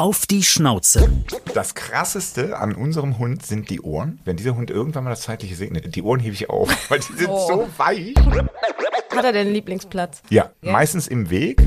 [0.00, 1.10] Auf die Schnauze.
[1.52, 4.18] Das krasseste an unserem Hund sind die Ohren.
[4.24, 7.12] Wenn dieser Hund irgendwann mal das zeitliche segnet, die Ohren hebe ich auf, weil die
[7.18, 7.46] sind Oh.
[7.46, 8.14] so weich.
[9.14, 10.22] Hat er denn einen Lieblingsplatz?
[10.30, 11.60] Ja, meistens im Weg.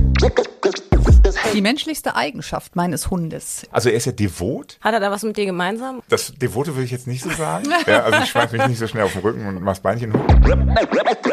[1.54, 3.67] Die menschlichste Eigenschaft meines Hundes.
[3.71, 4.79] Also er ist ja devot.
[4.81, 6.02] Hat er da was mit dir gemeinsam?
[6.10, 7.68] Das Devote würde ich jetzt nicht so sagen.
[7.86, 10.26] Ja, also ich schmeiß mich nicht so schnell auf den Rücken und mach's Beinchen hoch.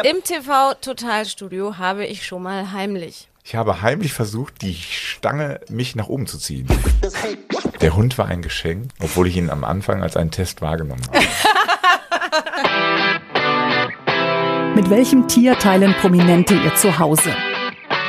[0.05, 3.30] Im TV-Totalstudio habe ich schon mal heimlich.
[3.43, 6.67] Ich habe heimlich versucht, die Stange mich nach oben zu ziehen.
[7.81, 11.21] Der Hund war ein Geschenk, obwohl ich ihn am Anfang als einen Test wahrgenommen habe.
[14.75, 17.35] Mit welchem Tier teilen Prominente ihr Zuhause?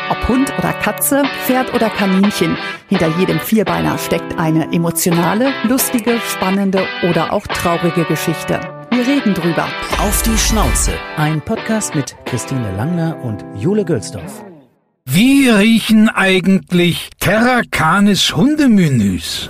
[0.09, 2.57] Ob Hund oder Katze, Pferd oder Kaninchen,
[2.89, 8.59] hinter jedem Vierbeiner steckt eine emotionale, lustige, spannende oder auch traurige Geschichte.
[8.91, 9.67] Wir reden drüber.
[9.99, 10.91] Auf die Schnauze.
[11.15, 14.43] Ein Podcast mit Christine Langner und Jule Gölsdorf.
[15.13, 19.49] Wie riechen eigentlich Terracanis Hundemenüs?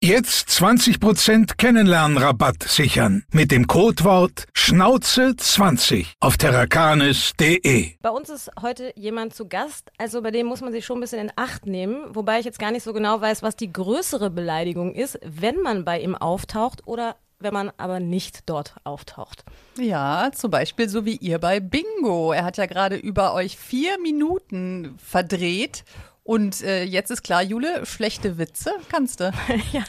[0.00, 7.94] Jetzt 20% Kennenlernrabatt sichern mit dem Codewort Schnauze20 auf terracanis.de.
[8.00, 11.00] Bei uns ist heute jemand zu Gast, also bei dem muss man sich schon ein
[11.00, 14.30] bisschen in Acht nehmen, wobei ich jetzt gar nicht so genau weiß, was die größere
[14.30, 19.44] Beleidigung ist, wenn man bei ihm auftaucht oder wenn man aber nicht dort auftaucht.
[19.78, 22.32] Ja, zum Beispiel so wie ihr bei Bingo.
[22.32, 25.84] Er hat ja gerade über euch vier Minuten verdreht.
[26.28, 29.32] Und äh, jetzt ist klar, Jule, schlechte Witze kannst du.
[29.72, 29.82] Ja,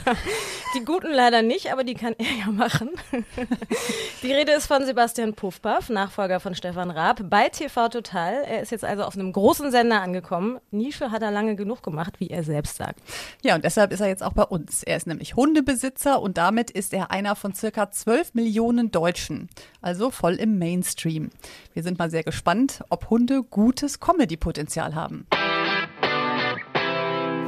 [0.73, 2.91] die guten leider nicht, aber die kann er ja machen.
[4.23, 8.43] Die Rede ist von Sebastian Puffpaff, Nachfolger von Stefan Raab, bei TV Total.
[8.43, 10.59] Er ist jetzt also auf einem großen Sender angekommen.
[10.71, 12.99] Nische hat er lange genug gemacht, wie er selbst sagt.
[13.41, 14.83] Ja, und deshalb ist er jetzt auch bei uns.
[14.83, 19.49] Er ist nämlich Hundebesitzer und damit ist er einer von circa 12 Millionen Deutschen.
[19.81, 21.31] Also voll im Mainstream.
[21.73, 25.27] Wir sind mal sehr gespannt, ob Hunde gutes Comedy-Potenzial haben.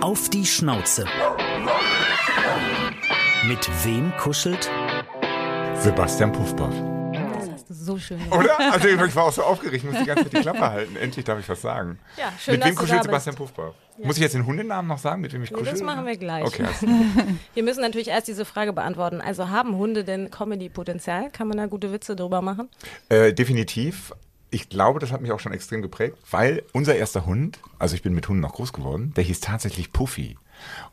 [0.02, 1.06] Auf die Schnauze.
[3.48, 4.70] Mit wem kuschelt?
[5.76, 6.74] Sebastian Puffbaff.
[7.40, 8.40] Das hast du so schön gemacht.
[8.40, 8.60] Oder?
[8.72, 10.96] Also ich war auch so aufgeregt, ich muss die ganze Zeit die Klappe halten.
[10.96, 12.00] Endlich darf ich was sagen.
[12.18, 13.74] Ja, schön, mit wem kuschelt Sebastian Puffbaff?
[14.04, 15.74] Muss ich jetzt den Hundenamen noch sagen, mit wem ich Nee, kuschel?
[15.74, 16.44] das machen wir gleich.
[16.46, 16.88] Okay, also,
[17.54, 19.22] Wir müssen natürlich erst diese Frage beantworten.
[19.22, 21.30] Also haben Hunde denn Comedy-Potenzial?
[21.32, 22.70] Kann man da gute Witze drüber machen?
[23.10, 24.14] äh, definitiv.
[24.54, 28.02] Ich glaube, das hat mich auch schon extrem geprägt, weil unser erster Hund, also ich
[28.02, 30.38] bin mit Hunden noch groß geworden, der hieß tatsächlich Puffy.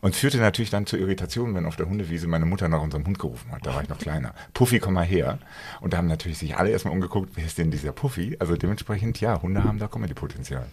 [0.00, 3.18] Und führte natürlich dann zur Irritation, wenn auf der Hundewiese meine Mutter nach unserem Hund
[3.18, 3.66] gerufen hat.
[3.66, 4.32] Da war ich noch kleiner.
[4.54, 5.38] Puffy, komm mal her.
[5.80, 8.36] Und da haben natürlich sich alle erstmal umgeguckt, wer ist denn dieser Puffy?
[8.38, 10.66] Also dementsprechend, ja, Hunde haben da Comedy-Potenzial.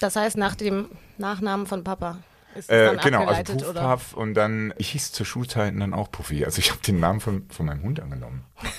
[0.00, 0.86] Das heißt, nach dem
[1.18, 2.18] Nachnamen von Papa
[2.66, 3.74] Äh, genau, also Puff?
[3.74, 6.44] Puff und dann, ich hieß zu Schulzeiten dann auch Puffy.
[6.44, 8.44] Also ich habe den Namen von, von meinem Hund angenommen.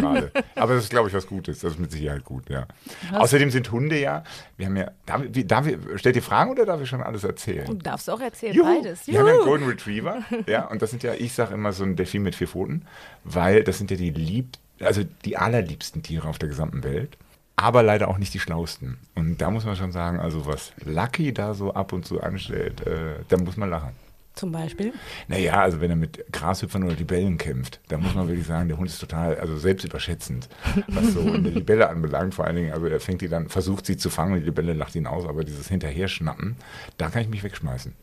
[0.00, 0.32] Schade.
[0.54, 1.60] Aber das ist, glaube ich, was Gutes.
[1.60, 2.66] Das ist mit Sicherheit gut, ja.
[3.12, 4.24] Außerdem sind Hunde ja,
[4.56, 5.66] wir haben ja, darf, wie, darf
[5.96, 7.66] stellt ihr Fragen oder darf ich schon alles erzählen?
[7.66, 8.66] Du darfst auch erzählen, Juhu.
[8.66, 9.06] beides.
[9.06, 9.48] Wir haben ja einen Juhu.
[9.48, 12.48] Golden Retriever, ja, und das sind ja, ich sage immer so ein Delfin mit vier
[12.48, 12.86] Pfoten,
[13.22, 17.16] weil das sind ja die lieb, also die allerliebsten Tiere auf der gesamten Welt,
[17.56, 18.98] aber leider auch nicht die schlausten.
[19.14, 22.86] Und da muss man schon sagen, also was Lucky da so ab und zu anstellt,
[22.86, 23.92] äh, da muss man lachen.
[24.34, 24.92] Zum Beispiel.
[25.28, 28.78] Naja, also wenn er mit Grashüpfern oder Libellen kämpft, da muss man wirklich sagen, der
[28.78, 30.48] Hund ist total, also selbstüberschätzend,
[30.88, 32.34] was so eine Libelle anbelangt.
[32.34, 34.96] Vor allen Dingen, also er fängt die dann, versucht sie zu fangen, die Libelle lacht
[34.96, 36.56] ihn aus, aber dieses Hinterherschnappen,
[36.98, 37.94] da kann ich mich wegschmeißen.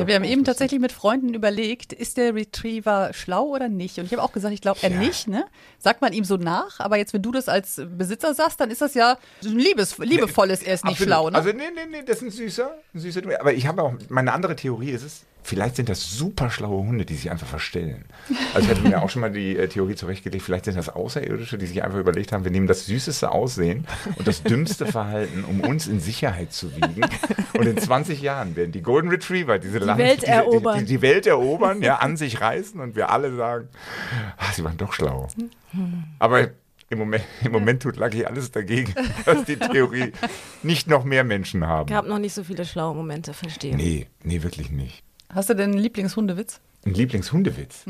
[0.00, 3.98] Ja, wir haben eben tatsächlich mit Freunden überlegt, ist der Retriever schlau oder nicht?
[3.98, 5.44] Und ich habe auch gesagt, ich glaube er nicht, ne?
[5.78, 8.80] Sagt man ihm so nach, aber jetzt, wenn du das als Besitzer sagst, dann ist
[8.80, 11.08] das ja ein liebes, liebevolles, er ist nicht Absolut.
[11.08, 11.36] schlau, ne?
[11.36, 14.32] Also nee, nee, nee, das ist ein süßer, ein süßer Aber ich habe auch, meine
[14.32, 18.04] andere Theorie ist es, vielleicht sind das super schlaue Hunde, die sich einfach verstellen.
[18.54, 21.58] Also ich hatte mir auch schon mal die äh, Theorie zurechtgelegt, vielleicht sind das Außerirdische,
[21.58, 25.60] die sich einfach überlegt haben, wir nehmen das süßeste Aussehen und das dümmste Verhalten, um
[25.60, 27.06] uns in Sicherheit zu wiegen.
[27.54, 30.78] Und in 20 Jahren werden die Golden Retriever diese die Welt diese, erobern.
[30.78, 33.68] Die, die, die Welt erobern, ja, an sich reißen und wir alle sagen,
[34.36, 35.28] ah, sie waren doch schlau.
[36.18, 36.50] Aber
[36.90, 38.94] im Moment, im Moment tut Lucky alles dagegen,
[39.24, 40.12] dass die Theorie
[40.62, 41.88] nicht noch mehr Menschen haben.
[41.88, 43.76] Gab noch nicht so viele schlaue Momente, verstehe.
[43.76, 45.04] Nee, nee, wirklich nicht.
[45.32, 46.60] Hast du denn einen Lieblingshundewitz?
[46.84, 47.84] Ein Lieblingshundewitz?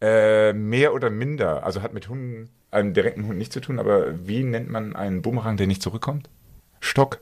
[0.00, 1.64] Äh, mehr oder minder.
[1.64, 5.22] Also hat mit Hunden, einem direkten Hund nichts zu tun, aber wie nennt man einen
[5.22, 6.28] Bumerang, der nicht zurückkommt?
[6.80, 7.20] Stock.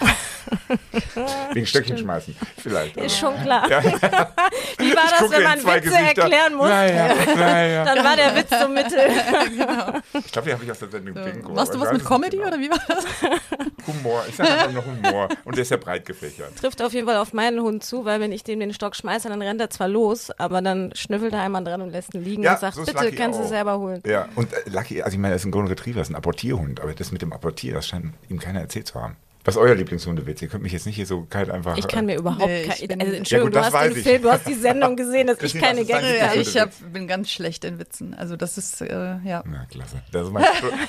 [1.52, 2.96] Wegen Stöckchen schmeißen, vielleicht.
[2.96, 3.68] Ist schon klar.
[4.78, 6.22] Wie war gucke wenn man Witze Gesichter.
[6.22, 6.68] erklären muss.
[6.68, 7.84] Naja, naja.
[7.94, 8.98] Dann war der Witz so mittel.
[10.24, 11.52] Ich glaube, die habe ich aus der Sendung Bingo.
[11.52, 13.04] Machst du was mit Comedy nicht oder wie war das?
[13.20, 13.36] genau.
[13.86, 14.24] Humor.
[14.28, 15.28] Ich sage einfach nur Humor.
[15.44, 16.56] Und der ist ja breit gefächert.
[16.56, 19.28] Trifft auf jeden Fall auf meinen Hund zu, weil wenn ich dem den Stock schmeiße,
[19.28, 22.42] dann rennt er zwar los, aber dann schnüffelt er einmal dran und lässt ihn liegen
[22.42, 24.02] Ja, und sagt, so bitte Lucky kannst du selber holen.
[24.06, 26.16] Ja, und äh, Lucky, also ich meine, das ist ein Golden Retriever, das ist ein
[26.16, 29.16] Apportierhund, aber das mit dem Apportier, das scheint ihm keiner erzählt zu haben.
[29.44, 30.40] Was ist euer Lieblingshundewitz?
[30.40, 31.76] Ihr könnt mich jetzt nicht hier so kalt einfach.
[31.76, 33.84] Ich kann mir überhaupt Nee, ich kein, bin- also Ja, Entschuldigung, gut, das du hast
[33.96, 34.02] den.
[34.02, 37.28] Film, du hast die Sendung gesehen, dass ich keine Gänge Ja, ich hab, bin ganz
[37.30, 38.14] schlecht in Witzen.
[38.14, 39.42] Also das ist, äh, ja.
[39.44, 39.96] Na, klasse.
[40.12, 40.44] Das ist mein,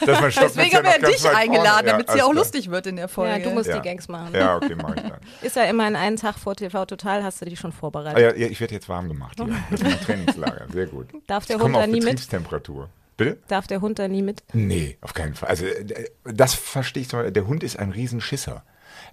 [0.06, 2.70] das ist mein Deswegen haben wir ja dich eingeladen, damit es Ja, ja auch lustig
[2.70, 3.32] wird in der Folge.
[3.34, 3.80] Ja, du musst Ja.
[3.80, 4.30] die Gangs machen.
[4.34, 5.14] Ja, okay, mach ich dann.
[5.42, 8.20] Ist ja immer in einen Tag vor TV Total, hast du dich schon Ah, vorbereitet.
[8.38, 9.48] ja, ja, ich werde jetzt warm gemacht hier.
[9.72, 10.66] Das ist mein Trainingslager.
[10.72, 11.08] Sehr gut.
[11.26, 12.04] Darf der Hund auf da nie mit?
[12.04, 12.90] Betriebstemperatur.
[13.18, 13.38] Bitte?
[13.48, 14.44] Darf der Hund da nie mit?
[14.54, 15.50] Nee, auf keinen Fall.
[15.50, 17.34] Also äh, das verstehe ich zum Beispiel.
[17.34, 18.64] Der Hund ist ein Riesenschisser.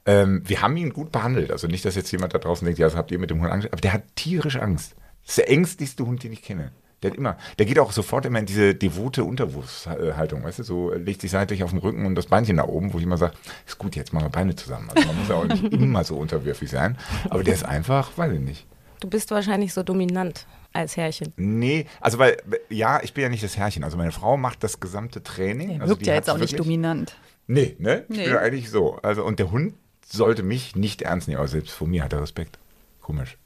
[0.06, 1.50] Ähm, wir haben ihn gut behandelt.
[1.50, 3.50] Also nicht, dass jetzt jemand da draußen denkt, ja, das habt ihr mit dem Hund
[3.50, 3.68] Angst.
[3.70, 4.94] Aber der hat tierisch Angst.
[5.22, 6.72] Das ist der ängstlichste Hund, den ich kenne.
[7.02, 10.92] Der hat immer, der geht auch sofort immer in diese devote Unterwurfshaltung, weißt du, so
[10.92, 13.32] legt sich seitlich auf den Rücken und das Beinchen nach oben, wo ich immer sage,
[13.66, 14.90] ist gut, jetzt machen wir Beine zusammen.
[14.90, 16.98] Also man muss ja auch nicht immer so unterwürfig sein.
[17.30, 18.66] Aber der ist einfach, weiß ich nicht.
[19.00, 21.32] Du bist wahrscheinlich so dominant als Herrchen.
[21.36, 22.36] Nee, also weil,
[22.68, 23.82] ja, ich bin ja nicht das Herrchen.
[23.82, 25.70] Also meine Frau macht das gesamte Training.
[25.70, 27.16] Er also wirkt die ja jetzt auch nicht dominant.
[27.46, 28.04] Nee, ne?
[28.08, 28.24] Ich Nee.
[28.24, 28.96] bin ja eigentlich so.
[29.02, 29.74] Also, und der Hund
[30.06, 32.58] sollte mich nicht ernst nehmen, aber selbst vor mir hat er Respekt.
[33.00, 33.36] Komisch.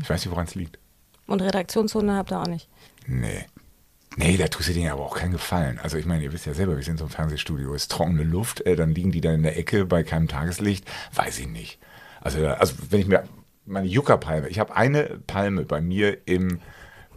[0.00, 0.78] Ich weiß nicht, woran es liegt.
[1.26, 2.68] Und Redaktionshunde habt ihr auch nicht.
[3.06, 3.44] Nee.
[4.16, 5.78] Nee, da tust du denen aber auch keinen Gefallen.
[5.82, 7.90] Also ich meine, ihr wisst ja selber, wir sind in so einem Fernsehstudio, es ist
[7.92, 10.84] trockene Luft, äh, dann liegen die da in der Ecke bei keinem Tageslicht.
[11.14, 11.78] Weiß ich nicht.
[12.20, 13.24] Also, also wenn ich mir
[13.64, 16.60] meine Yucca-Palme, ich habe eine Palme bei mir im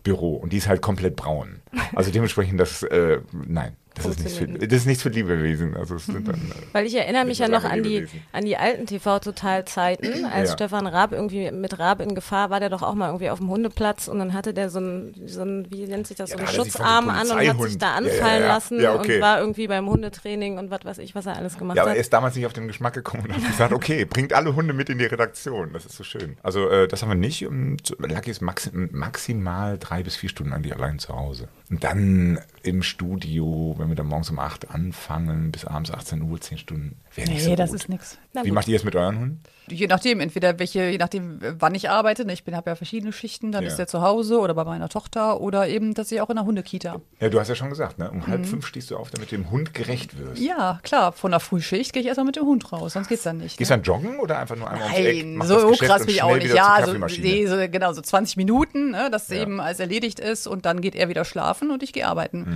[0.03, 1.61] Büro und die ist halt komplett braun.
[1.93, 5.77] Also dementsprechend, das, äh, nein, das ist, nichts für, das ist nichts für Lebewesen.
[5.77, 8.85] Also es sind dann, Weil ich erinnere mich ja noch an die, an die alten
[8.85, 10.25] TV-Total-Zeiten.
[10.33, 10.55] Als Ja.
[10.55, 13.49] Stefan Raab irgendwie mit Raab in Gefahr war, der doch auch mal irgendwie auf dem
[13.49, 16.39] Hundeplatz und dann hatte der so ein, so ein wie nennt sich das, Ja, so
[16.39, 18.47] einen hat Schutzarm an und hat sich da anfallen ja.
[18.47, 19.15] lassen okay.
[19.15, 21.91] und war irgendwie beim Hundetraining und was weiß ich, was er alles gemacht Ja, aber
[21.91, 21.97] hat.
[21.97, 24.73] er ist damals nicht auf den Geschmack gekommen und hat gesagt, okay, bringt alle Hunde
[24.73, 25.71] mit in die Redaktion.
[25.71, 26.35] Das ist so schön.
[26.43, 27.47] Also äh, das haben wir nicht.
[27.47, 31.47] Und Lucky ist maxi maximal drei bis vier Stunden eigentlich allein zu Hause.
[31.69, 36.41] Und dann im Studio, wenn wir dann morgens um acht anfangen, bis abends 18 Uhr,
[36.41, 37.79] zehn Stunden, wäre nicht Nee, so das gut.
[37.99, 38.17] ist.
[38.33, 38.55] Na Wie gut.
[38.55, 39.43] macht ihr es mit euren Hunden?
[39.67, 42.23] Je nachdem, entweder welche, je nachdem, wann ich arbeite.
[42.25, 43.69] ne, Ich bin habe ja verschiedene Schichten, dann Ja.
[43.69, 46.45] ist er zu Hause oder bei meiner Tochter oder eben, dass ich auch in der
[46.45, 47.01] Hundekita.
[47.19, 48.11] Ja, du hast ja schon gesagt, ne?
[48.11, 50.39] um halb fünf stehst du auf, damit du dem Hund gerecht wirst.
[50.41, 50.47] Mhm.
[50.47, 53.37] Ja, klar, von der Frühschicht gehe ich erstmal mit dem Hund raus, sonst geht's dann
[53.37, 53.57] nicht.
[53.57, 53.77] Gehst ne?
[53.77, 55.15] du dann joggen oder einfach nur einmal ums Eck?
[55.25, 56.53] Nein, machst das so krass bin ich auch nicht.
[56.53, 59.41] Ja, so, nee, so, genau, so 20 Minuten, ne, dass Ja.
[59.41, 62.54] eben alles erledigt ist und dann geht er wieder schlafen und ich gehe arbeiten.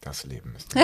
[0.00, 0.74] Das Leben ist.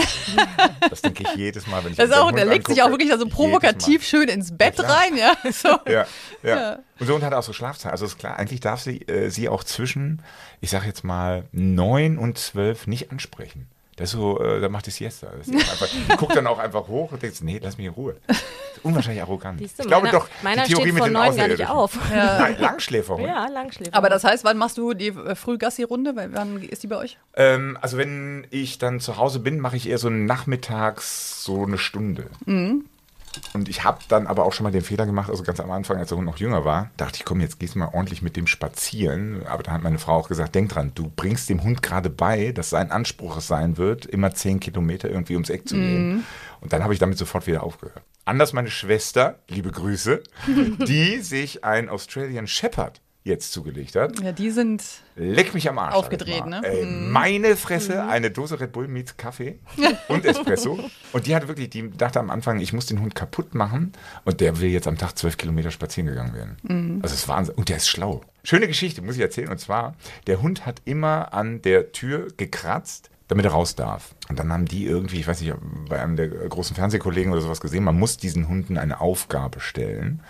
[0.88, 3.03] das denke ich jedes Mal, wenn ich Das auch, Hund der legt sich auch angucke.
[3.03, 4.91] wirklich also Jedes provokativ schön ins Bett klar.
[4.99, 5.35] rein, ja.
[5.53, 5.69] So.
[5.87, 6.06] Ja,
[6.43, 6.56] ja.
[6.56, 6.79] Ja.
[6.99, 7.93] Und so und hat auch so Schlafzeit.
[7.93, 10.23] Also ist klar, eigentlich darf sie äh, sie auch zwischen,
[10.61, 13.69] ich sage jetzt mal, neun und zwölf nicht ansprechen.
[13.96, 15.28] Das ist so, äh, da macht die Siesta.
[15.36, 17.92] Das ist einfach, die guckt dann auch einfach hoch und denkt, nee, lass mich in
[17.92, 18.16] Ruhe.
[18.26, 19.60] Das ist unwahrscheinlich arrogant.
[19.60, 21.68] Du, ich glaube meiner- doch, meiner die Theorie steht mit von den neun gar nicht
[21.68, 21.98] auf.
[22.10, 23.26] Nein, Langschläferhund.
[23.26, 23.94] Ja, Langschläfer.
[23.94, 26.14] Aber das heißt, wann machst du die äh, Frühgassi-Runde?
[26.16, 27.18] Wann ist die bei euch?
[27.34, 31.78] Ähm, also wenn ich dann zu Hause bin, mache ich eher so nachmittags so eine
[31.78, 32.26] Stunde.
[32.46, 32.86] Mhm.
[33.55, 35.99] Und ich habe dann aber auch schon mal den Fehler gemacht, also ganz am Anfang,
[35.99, 38.37] als der Hund noch jünger war, dachte ich, komm, jetzt gehst du mal ordentlich mit
[38.37, 39.46] dem spazieren.
[39.46, 42.52] Aber da hat meine Frau auch gesagt, denk dran, du bringst dem Hund gerade bei,
[42.52, 45.80] dass sein Anspruch es sein wird, immer zehn Kilometer irgendwie ums Eck zu Mhm.
[45.83, 46.25] gehen.
[46.61, 48.02] Und dann habe ich damit sofort wieder aufgehört.
[48.25, 50.23] Anders meine Schwester, liebe Grüße,
[50.87, 54.21] die sich ein Australian Shepherd jetzt zugelegt hat.
[54.21, 54.83] Ja, die sind.
[55.14, 55.95] Leck mich am Arsch.
[55.95, 56.61] Aufgedreht, ne?
[56.64, 59.59] Ey, meine Fresse, eine Dose Red Bull mit Kaffee
[60.09, 60.79] und Espresso.
[61.12, 63.93] Und die hatte wirklich, die dachte am Anfang, ich muss den Hund kaputt machen.
[64.25, 67.00] Und der will jetzt am Tag zwölf Kilometer spazieren gegangen werden.
[67.02, 67.55] Also es ist Wahnsinn.
[67.55, 68.23] Und der ist schlau.
[68.45, 69.50] Schöne Geschichte, muss ich erzählen.
[69.50, 69.95] Und zwar,
[70.26, 74.14] der Hund hat immer an der Tür gekratzt damit er raus darf.
[74.29, 75.55] Und dann haben die irgendwie, ich weiß nicht,
[75.88, 80.21] bei einem der großen Fernsehkollegen oder sowas gesehen, man muss diesen Hunden eine Aufgabe stellen,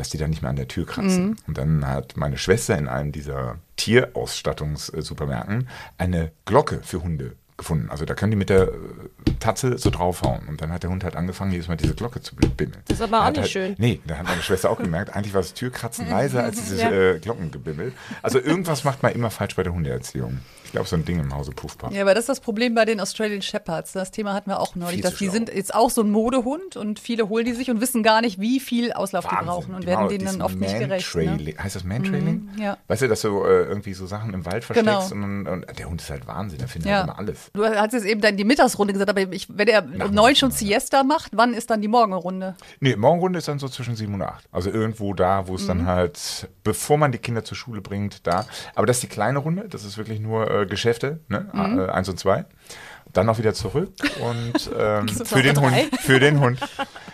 [0.00, 1.36] dass die dann nicht mehr an der Tür kratzen.
[1.46, 7.90] Und dann hat meine Schwester in einem dieser Tierausstattungssupermärkten eine Glocke für Hunde gefunden.
[7.90, 8.70] Also da können die mit der äh,
[9.38, 10.48] Tatze so draufhauen.
[10.48, 12.82] Und dann hat der Hund halt angefangen, jedes Mal diese Glocke zu bimmeln.
[12.88, 13.74] Das ist aber auch nicht halt, schön.
[13.78, 16.90] Nee, da hat meine Schwester auch gemerkt, eigentlich war das Türkratzen leiser als dieses Ja.
[16.90, 17.92] äh, Glockengebimmel.
[18.22, 20.38] Also irgendwas macht man immer falsch bei der Hundeerziehung.
[20.70, 21.90] Ich glaube, so ein Ding im Hause Puffpuff.
[21.90, 23.90] Ja, aber das ist das Problem bei den Australian Shepherds.
[23.90, 25.32] Das Thema hatten wir auch neulich, dass die schlau.
[25.32, 28.40] sind jetzt auch so ein Modehund und viele holen die sich und wissen gar nicht,
[28.40, 29.46] wie viel Auslauf die Wahnsinn.
[29.46, 31.12] brauchen und Die werden denen dann oft nicht gerecht.
[31.16, 31.54] Ne?
[31.60, 32.48] Heißt das Mantrailing?
[32.56, 32.76] ja.
[32.86, 35.24] Weißt du, dass du äh, irgendwie so Sachen im Wald versteckst Genau.
[35.24, 36.98] und, und der Hund ist halt Wahnsinn, der findet Ja.
[36.98, 37.50] halt immer alles.
[37.52, 40.52] Du hast jetzt eben dann die Mittagsrunde gesagt, aber ich, wenn er um neun schon
[40.52, 42.54] Siesta macht, wann ist dann die Morgenrunde?
[42.78, 44.44] Nee, Morgenrunde ist dann so zwischen sieben und acht.
[44.52, 45.66] Also irgendwo da, wo es Mhm.
[45.68, 48.46] dann halt, bevor man die Kinder zur Schule bringt, da.
[48.76, 51.46] Aber das ist die kleine Runde, das ist wirklich nur äh, Geschäfte, ne?
[51.52, 51.78] Mhm.
[51.80, 52.44] Äh, eins und zwei.
[53.12, 56.60] Dann noch wieder zurück und ähm, für den Hund, für den Hund.
[56.60, 56.68] Das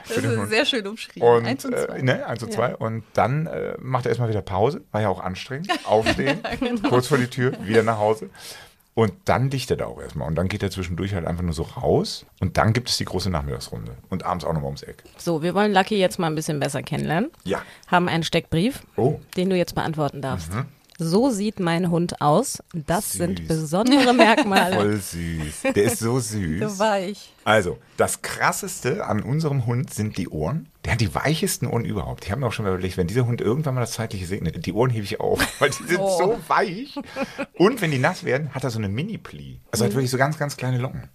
[0.04, 0.50] Für den ist Hund.
[0.50, 1.26] sehr schön umschrieben.
[1.26, 1.96] Und, Eins und zwei.
[1.96, 2.76] Äh, ne, eins und zwei.
[2.76, 5.70] Und dann äh, macht er erstmal wieder Pause, war ja auch anstrengend.
[5.86, 6.88] Aufstehen, genau.
[6.90, 8.28] kurz vor die Tür, wieder nach Hause.
[8.92, 10.28] Und dann dichtet er auch erstmal.
[10.28, 12.24] Und dann geht er zwischendurch halt einfach nur so raus.
[12.40, 13.92] Und dann gibt es die große Nachmittagsrunde.
[14.08, 15.02] Und abends auch nochmal ums Eck.
[15.18, 17.30] So, wir wollen Lucky jetzt mal ein bisschen besser kennenlernen.
[17.44, 17.60] Ja.
[17.88, 19.20] Haben einen Steckbrief, Oh.
[19.36, 20.50] den du jetzt beantworten darfst.
[20.98, 22.58] So sieht mein Hund aus.
[22.72, 23.48] Das sind Süß.
[23.48, 24.76] besondere Merkmale.
[24.76, 25.72] Voll süß.
[25.74, 26.60] Der ist so süß.
[26.60, 27.32] So weich.
[27.46, 30.68] Also, das krasseste an unserem Hund sind die Ohren.
[30.84, 32.24] Der hat die weichesten Ohren überhaupt.
[32.24, 34.66] Ich habe mir auch schon mal überlegt, wenn dieser Hund irgendwann mal das Zeitliche segnet,
[34.66, 36.18] die Ohren hebe ich auf, weil die sind Oh.
[36.18, 36.96] so weich.
[37.54, 39.58] Und wenn die nass werden, hat er so eine Mini-Pli.
[39.72, 41.08] Also hat wirklich so ganz, ganz kleine Locken.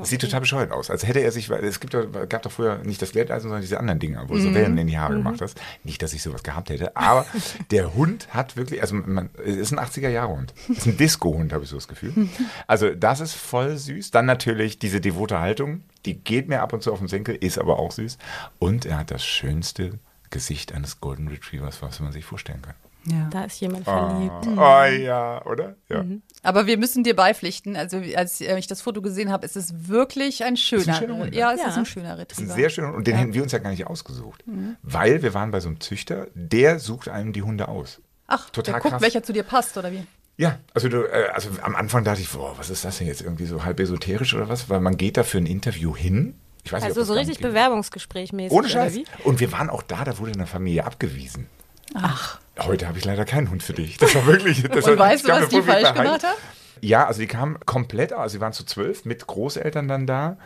[0.00, 0.90] Das sieht total bescheuert aus.
[0.90, 1.92] Als hätte er sich, weil es gibt
[2.28, 4.86] gab doch früher nicht das Glätteisen, sondern diese anderen Dinger, wo du so Wellen in
[4.86, 5.58] die Haare gemacht hast.
[5.84, 7.24] Nicht, dass ich sowas gehabt hätte, aber
[7.70, 10.52] der Hund hat wirklich, also man, es ist ein 80er-Jahre-Hund.
[10.68, 12.12] Ist ein Disco-Hund, habe ich so das Gefühl.
[12.66, 14.10] Also das ist voll süß.
[14.10, 15.65] Dann natürlich diese devote Haltung,
[16.04, 18.18] die geht mir ab und zu auf den Senkel, ist aber auch süß.
[18.58, 19.98] Und er hat das schönste
[20.30, 22.74] Gesicht eines Golden Retrievers, was man sich vorstellen kann.
[23.08, 23.28] Ja.
[23.30, 24.48] Da ist jemand verliebt.
[24.56, 25.76] Oh ja, oder?
[25.88, 26.04] Ja.
[26.42, 27.76] Aber wir müssen dir beipflichten.
[27.76, 30.94] Also als äh, ich das Foto gesehen habe, ist es wirklich ein schöner.
[30.94, 31.36] schöner Hund, ne?
[31.38, 31.68] ja, es Ja.
[31.68, 32.52] ist ein schöner Das ist Retriever.
[32.52, 32.94] ein sehr schöner.
[32.94, 34.42] Und den hätten wir uns ja gar nicht ausgesucht.
[34.82, 38.00] Weil wir waren bei so einem Züchter, der sucht einem die Hunde aus.
[38.26, 39.02] Ach, Total der guckt, krass.
[39.02, 40.04] welcher zu dir passt, oder wie?
[40.38, 43.22] Ja, also du, äh, also am Anfang dachte ich, boah, was ist das denn jetzt
[43.22, 44.68] irgendwie so halb esoterisch oder was?
[44.68, 46.34] Weil man geht da für ein Interview hin.
[46.64, 47.48] Ich weiß nicht, Also das so richtig nicht.
[47.48, 48.52] Bewerbungsgesprächmäßig.
[48.52, 48.98] Ohne Scheiß.
[49.24, 51.48] Und wir waren auch da, da wurde eine Familie abgewiesen.
[51.94, 52.38] Ach.
[52.58, 53.96] Heute habe ich leider keinen Hund für dich.
[53.98, 54.62] Das war wirklich.
[54.62, 56.36] Das Und war, weißt du, was die falsch gemacht haben?
[56.82, 60.36] Ja, also die kamen komplett, also sie waren zu zwölf mit Großeltern dann da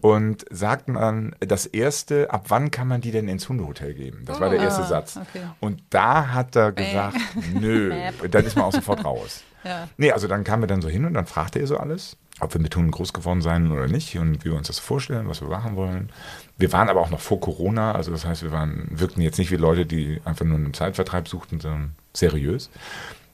[0.00, 4.22] und sagten dann, das erste, ab wann kann man die denn ins Hundehotel geben?
[4.24, 5.16] Das war der erste Satz.
[5.16, 5.44] Ah, okay.
[5.60, 7.16] Und da hat er gesagt,
[7.54, 7.92] nö,
[8.30, 9.42] dann ist man auch sofort raus.
[9.64, 9.88] Ja.
[9.96, 12.54] Nee, also dann kamen wir dann so hin und dann fragte er so alles, ob
[12.54, 15.40] wir mit Hunden groß geworden seien oder nicht und wie wir uns das vorstellen, was
[15.40, 16.10] wir machen wollen.
[16.56, 19.50] Wir waren aber auch noch vor Corona, also das heißt, wir waren, wirkten jetzt nicht
[19.50, 22.70] wie Leute, die einfach nur einen Zeitvertreib suchten, sondern seriös.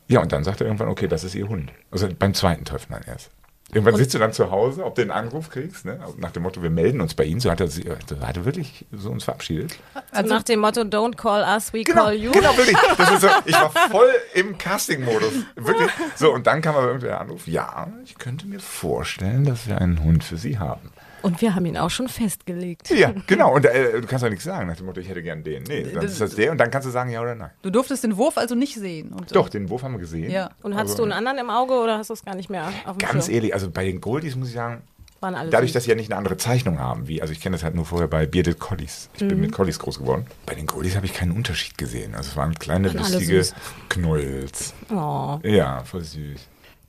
[0.08, 1.72] Ja, und dann sagte er irgendwann, okay, das ist ihr Hund.
[1.90, 3.30] Also beim zweiten Treffen dann erst.
[3.74, 5.98] Irgendwann sitzt du dann zu Hause, ob du einen Anruf kriegst, ne?
[6.18, 7.40] nach dem Motto, wir melden uns bei Ihnen.
[7.40, 9.78] So hat er, sie- so hat er wirklich so uns verabschiedet.
[10.10, 12.32] Also nach dem Motto, don't call us, we Genau, call you.
[12.32, 12.76] genau, wirklich.
[12.98, 15.32] Das ist so, ich war voll im Casting-Modus.
[15.56, 15.90] Wirklich.
[16.16, 17.46] So, und dann kam aber irgendwer Anruf.
[17.46, 20.90] Ja, ich könnte mir vorstellen, dass wir einen Hund für Sie haben.
[21.22, 22.90] Und wir haben ihn auch schon festgelegt.
[22.90, 23.54] Ja, genau.
[23.54, 25.62] Und äh, du kannst doch nichts sagen nach dem Motto, ich hätte gern den.
[25.64, 26.50] Nee, dann ist das der.
[26.52, 27.50] Und dann kannst du sagen, ja oder nein.
[27.62, 29.12] Du durftest den Wurf also nicht sehen.
[29.12, 30.30] Und, Doch, den Wurf haben wir gesehen.
[30.30, 30.50] Ja.
[30.62, 32.68] Und hattest Aber du einen anderen im Auge oder hast du es gar nicht mehr
[32.86, 33.34] auf dem Ganz Schirm?
[33.36, 34.82] ehrlich, also bei den Goldies muss ich sagen,
[35.20, 37.54] Waren alle dadurch, dass sie ja nicht eine andere Zeichnung haben, wie, also ich kenne
[37.54, 39.08] das halt nur vorher bei Bearded Collies.
[39.14, 39.40] Ich bin Mhm.
[39.42, 40.26] mit Collies groß geworden.
[40.46, 42.16] Bei den Goldies habe ich keinen Unterschied gesehen.
[42.16, 43.44] Also es waren kleine, Waren alle lustige.
[43.88, 44.74] Knolls.
[44.90, 45.38] Oh.
[45.44, 46.40] Ja, voll süß.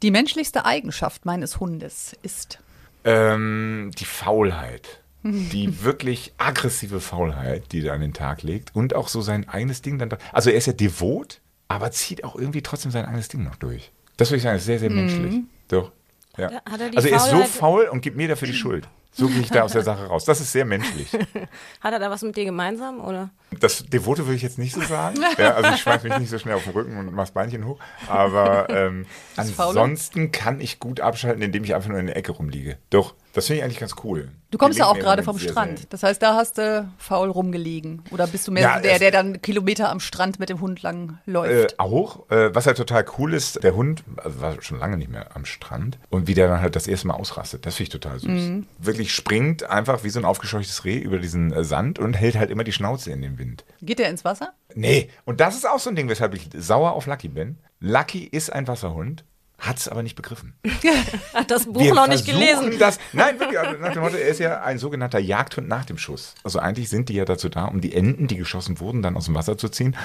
[0.02, 2.60] Die menschlichste Eigenschaft meines Hundes ist.
[3.03, 5.00] Ähm, die Faulheit.
[5.24, 8.75] Die wirklich aggressive Faulheit, die er an den Tag legt.
[8.75, 10.10] Und auch so sein eigenes Ding dann.
[10.31, 13.91] Also er ist ja devot, aber zieht auch irgendwie trotzdem sein eigenes Ding noch durch.
[14.17, 15.41] Das würde ich sagen, ist sehr, sehr menschlich.
[15.69, 15.91] Doch.
[16.38, 16.50] Ja.
[16.50, 16.62] Er
[16.95, 18.88] also er ist so faul und gibt mir dafür die Schuld.
[19.13, 20.25] So gehe ich da aus der Sache raus.
[20.25, 21.12] Das ist sehr menschlich.
[21.82, 23.00] Hat er da was mit dir gemeinsam?
[23.00, 23.29] Oder?
[23.60, 25.17] Das Devote würde ich jetzt nicht so sagen.
[25.38, 27.65] Ja, also ich schmeiß mich nicht so schnell auf den Rücken und mach das Beinchen
[27.65, 27.79] hoch.
[28.08, 29.05] Aber ähm,
[29.36, 32.77] ansonsten kann ich gut abschalten, indem ich einfach nur in der Ecke rumliege.
[32.89, 34.30] Doch, das finde ich eigentlich ganz cool.
[34.52, 35.80] Du kommst ja auch gerade vom sehr Strand.
[35.80, 35.88] selten.
[35.90, 38.04] Das heißt, da hast du faul rumgelegen.
[38.12, 40.84] Oder bist du mehr Ja, so der, der dann Kilometer am Strand mit dem Hund
[40.84, 41.80] lang Äh, läuft?
[41.80, 42.30] auch.
[42.30, 45.46] Äh, was halt total cool ist, der Hund also war schon lange nicht mehr am
[45.46, 47.66] Strand und wie der dann halt das erste Mal ausrastet.
[47.66, 48.30] Das finde ich total süß.
[48.30, 48.68] Mhm.
[48.78, 52.52] Wirklich springt einfach wie so ein aufgescheuchtes Reh über diesen äh, Sand und hält halt
[52.52, 53.66] immer die Schnauze in den Wind.
[53.82, 54.54] Geht der ins Wasser?
[54.75, 57.58] Nee, und das ist auch so ein Ding, weshalb ich sauer auf Lucky bin.
[57.80, 59.24] Lucky ist ein Wasserhund,
[59.63, 60.53] hat es aber nicht begriffen.
[61.34, 62.74] Hat das Buch Wir noch nicht gelesen.
[62.79, 65.98] Das, nein, wirklich, also nach dem Motto, er ist ja ein sogenannter Jagdhund nach dem
[65.98, 66.36] Schuss.
[66.43, 69.25] Also eigentlich sind die ja dazu da, um die Enten, die geschossen wurden, dann aus
[69.25, 69.96] dem Wasser zu ziehen.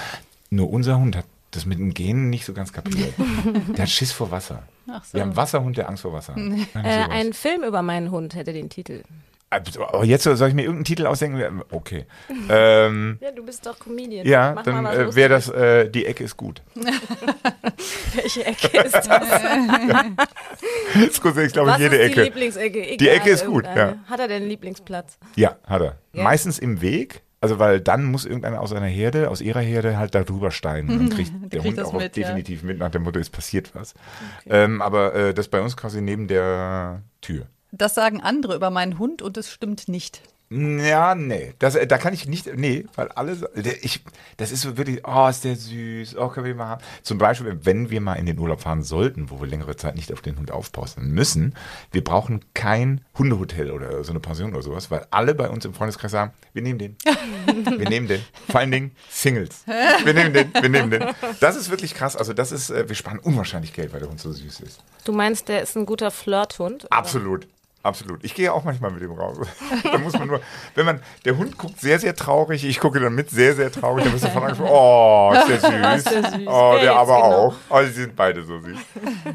[0.50, 3.14] Nur unser Hund hat das mit dem Genen nicht so ganz kapiert.
[3.76, 4.62] Der hat Schiss vor Wasser.
[4.88, 5.14] Ach so.
[5.14, 6.34] Wir haben Wasserhund, der Angst vor Wasser
[6.74, 6.84] hat.
[6.84, 9.02] Äh, ein Film über meinen Hund hätte den Titel.
[10.02, 11.62] Jetzt soll ich mir irgendeinen Titel ausdenken?
[11.70, 12.06] Okay.
[12.50, 14.26] Ähm, Ja, du bist doch Comedian.
[14.26, 16.62] ja, Mach dann was äh, wäre das, äh, die Ecke ist gut.
[18.14, 19.06] Welche Ecke ist das?
[19.06, 19.42] Das
[20.94, 22.14] ist ich glaube, was jede ist Ecke.
[22.14, 22.80] die Lieblingsecke?
[22.82, 23.96] Egal, Die Ecke ist gut, ja.
[24.06, 25.18] Hat er denn einen Lieblingsplatz?
[25.36, 25.98] Ja, hat er.
[26.12, 26.22] Ja?
[26.24, 30.14] Meistens im Weg, Also, weil dann muss irgendeiner aus einer Herde, aus ihrer Herde halt
[30.14, 30.88] da drüber steigen.
[30.90, 32.26] Und dann kriegt der kriegt Hund auch mit, ja.
[32.28, 33.94] definitiv mit nach dem Motto, es passiert was.
[34.46, 37.46] Ähm, aber äh, das bei uns quasi neben der Tür.
[37.70, 40.22] Das sagen andere über meinen Hund und es stimmt nicht.
[40.50, 41.52] Ja, nee.
[41.58, 43.44] Das, äh, da kann ich nicht, nee, weil alles,
[43.82, 44.02] ich,
[44.38, 46.82] das ist so wirklich, oh, ist der süß, oh, können wir mal haben.
[47.02, 50.10] Zum Beispiel, wenn wir mal in den Urlaub fahren sollten, wo wir längere Zeit nicht
[50.10, 51.54] auf den Hund aufpassen müssen,
[51.92, 55.74] wir brauchen kein Hundehotel oder so eine Pension oder sowas, weil alle bei uns im
[55.74, 56.96] Freundeskreis sagen, wir nehmen den.
[57.78, 58.22] wir nehmen den.
[58.48, 59.64] Vor allen Dingen Singles.
[59.66, 61.04] Wir nehmen den, wir nehmen den.
[61.40, 62.16] Das ist wirklich krass.
[62.16, 64.82] Also das ist, äh, wir sparen unwahrscheinlich Geld, weil der Hund so süß ist.
[65.04, 66.86] Du meinst, der ist ein guter Flirthund?
[66.86, 66.92] oder?
[66.92, 67.46] Absolut.
[67.82, 68.24] Absolut.
[68.24, 69.38] Ich gehe auch manchmal mit ihm raus.
[69.84, 70.40] da muss man nur,
[70.74, 74.02] wenn man, der Hund guckt sehr, sehr traurig, ich gucke dann mit sehr, sehr traurig,
[74.04, 76.12] dann bist du von Angst, oh, ist der süß.
[76.12, 76.46] Ist süß.
[76.46, 77.36] Oh, der aber genau?
[77.46, 77.54] auch.
[77.70, 78.76] Oh, die sind beide so süß.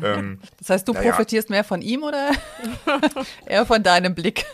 [0.03, 1.09] ähm, Das heißt, du Naja.
[1.11, 2.31] profitierst mehr von ihm oder
[3.45, 4.45] eher von deinem Blick?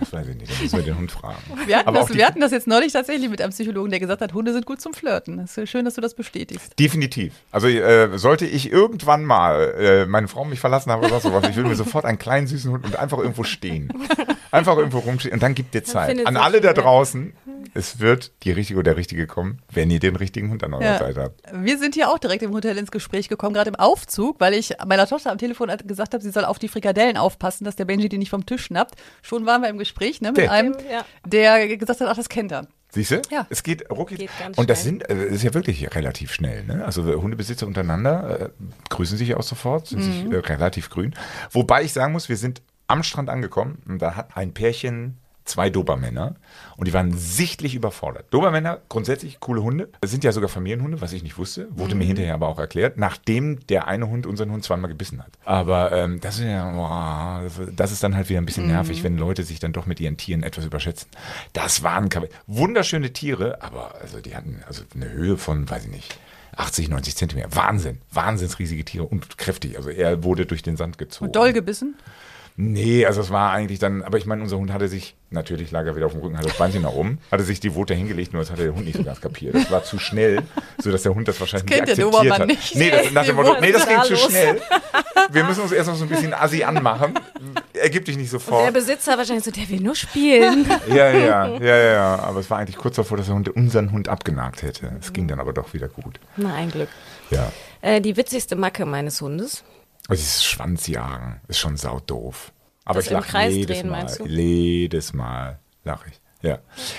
[0.00, 1.36] das weiß ich nicht, da müssen wir den Hund fragen.
[1.66, 4.20] Wir hatten, Aber das, wir hatten das jetzt neulich tatsächlich mit einem Psychologen, der gesagt
[4.22, 5.38] hat, Hunde sind gut zum Flirten.
[5.40, 6.78] Es ist schön, dass du das bestätigst.
[6.78, 7.34] Definitiv.
[7.50, 11.56] Also äh, sollte ich irgendwann mal äh, meine Frau mich verlassen haben oder sowas, ich
[11.56, 13.92] will mir sofort einen kleinen süßen Hund und einfach irgendwo stehen.
[14.50, 16.10] Einfach irgendwo rumstehen und dann gibt dir Zeit.
[16.26, 17.32] An sich alle da draußen,
[17.74, 20.82] es wird die Richtige oder der Richtige kommen, wenn ihr den richtigen Hund an eurer
[20.84, 20.98] Ja.
[20.98, 21.40] Seite habt.
[21.52, 24.74] Wir sind hier auch direkt im Hotel ins Gespräch gekommen, gerade im Aufzug, weil ich
[24.86, 28.08] meiner Tochter am Telefon gesagt habe, sie soll auf die Frikadellen aufpassen, dass der Benji
[28.08, 28.96] die nicht vom Tisch schnappt.
[29.22, 30.52] Schon waren wir im Gespräch ne, mit Der.
[30.52, 30.74] einem,
[31.26, 32.66] der gesagt hat, ach, das kennt er.
[32.94, 33.22] Siehst du?
[33.30, 33.46] Ja.
[33.48, 34.18] Es geht ruckig.
[34.18, 34.98] Geht ganz und das schnell.
[35.00, 36.64] sind, äh, das ist ja wirklich relativ schnell.
[36.64, 36.84] Ne?
[36.84, 38.48] Also äh, Hundebesitzer untereinander äh,
[38.90, 40.32] grüßen sich auch sofort, sind sich Mhm.
[40.32, 41.14] äh, relativ grün.
[41.52, 42.60] Wobei ich sagen muss, wir sind
[42.92, 46.36] am Strand angekommen und da hat ein Pärchen zwei Dobermänner
[46.76, 48.26] und die waren sichtlich überfordert.
[48.30, 51.98] Dobermänner, grundsätzlich coole Hunde, sind ja sogar Familienhunde, was ich nicht wusste, wurde Mhm.
[51.98, 55.32] mir hinterher aber auch erklärt, nachdem der eine Hund unseren Hund zweimal gebissen hat.
[55.44, 57.42] Aber ähm, das ist ja, boah,
[57.74, 60.16] das- ist dann halt wieder ein bisschen nervig, wenn Leute sich dann doch mit ihren
[60.16, 61.08] Tieren etwas überschätzen.
[61.54, 62.08] Das waren
[62.46, 66.18] wunderschöne Tiere, aber also die hatten also eine Höhe von, weiß ich nicht,
[66.56, 67.48] 80, 90 Zentimeter.
[67.56, 69.76] Wahnsinn, wahnsinnsriesige Tiere und kräftig.
[69.76, 71.26] Also er wurde durch den Sand gezogen.
[71.26, 71.96] Und doll gebissen.
[72.56, 75.86] Nee, also es war eigentlich dann, aber ich meine, unser Hund hatte sich, natürlich lag
[75.86, 78.34] er wieder auf dem Rücken, hatte das Beinchen nach oben, hatte sich die Wote hingelegt,
[78.34, 79.54] nur das hatte der Hund nicht so ganz kapiert.
[79.54, 80.42] Das war zu schnell,
[80.78, 82.58] sodass der Hund das wahrscheinlich Das kennt nicht der akzeptiert Dobermann hat.
[82.58, 82.76] nicht.
[82.76, 84.26] Nee, das, nach dem Motto, nee, das ging da zu los.
[84.28, 84.60] schnell.
[85.30, 87.14] Wir müssen uns erst noch so ein bisschen assi anmachen.
[87.72, 88.72] Ergibt dich nicht Der sofort.
[88.74, 90.66] Besitzer wahrscheinlich so, der will nur spielen.
[90.88, 92.18] Ja, ja, ja, ja, ja.
[92.18, 94.92] Aber es war eigentlich kurz davor, dass der Hund unseren Hund abgenagt hätte.
[95.00, 96.20] Es ging dann aber doch wieder gut.
[96.36, 96.88] Na, ein Glück.
[97.30, 97.50] Ja.
[97.80, 99.64] Äh, die witzigste Macke meines Hundes.
[100.08, 102.52] Also dieses Schwanzjagen ist schon saudoof.
[102.84, 104.18] Aber Das ich lache jedes drehen, Mal.
[104.26, 106.20] Jedes Mal lache ich.
[106.42, 106.58] Ja.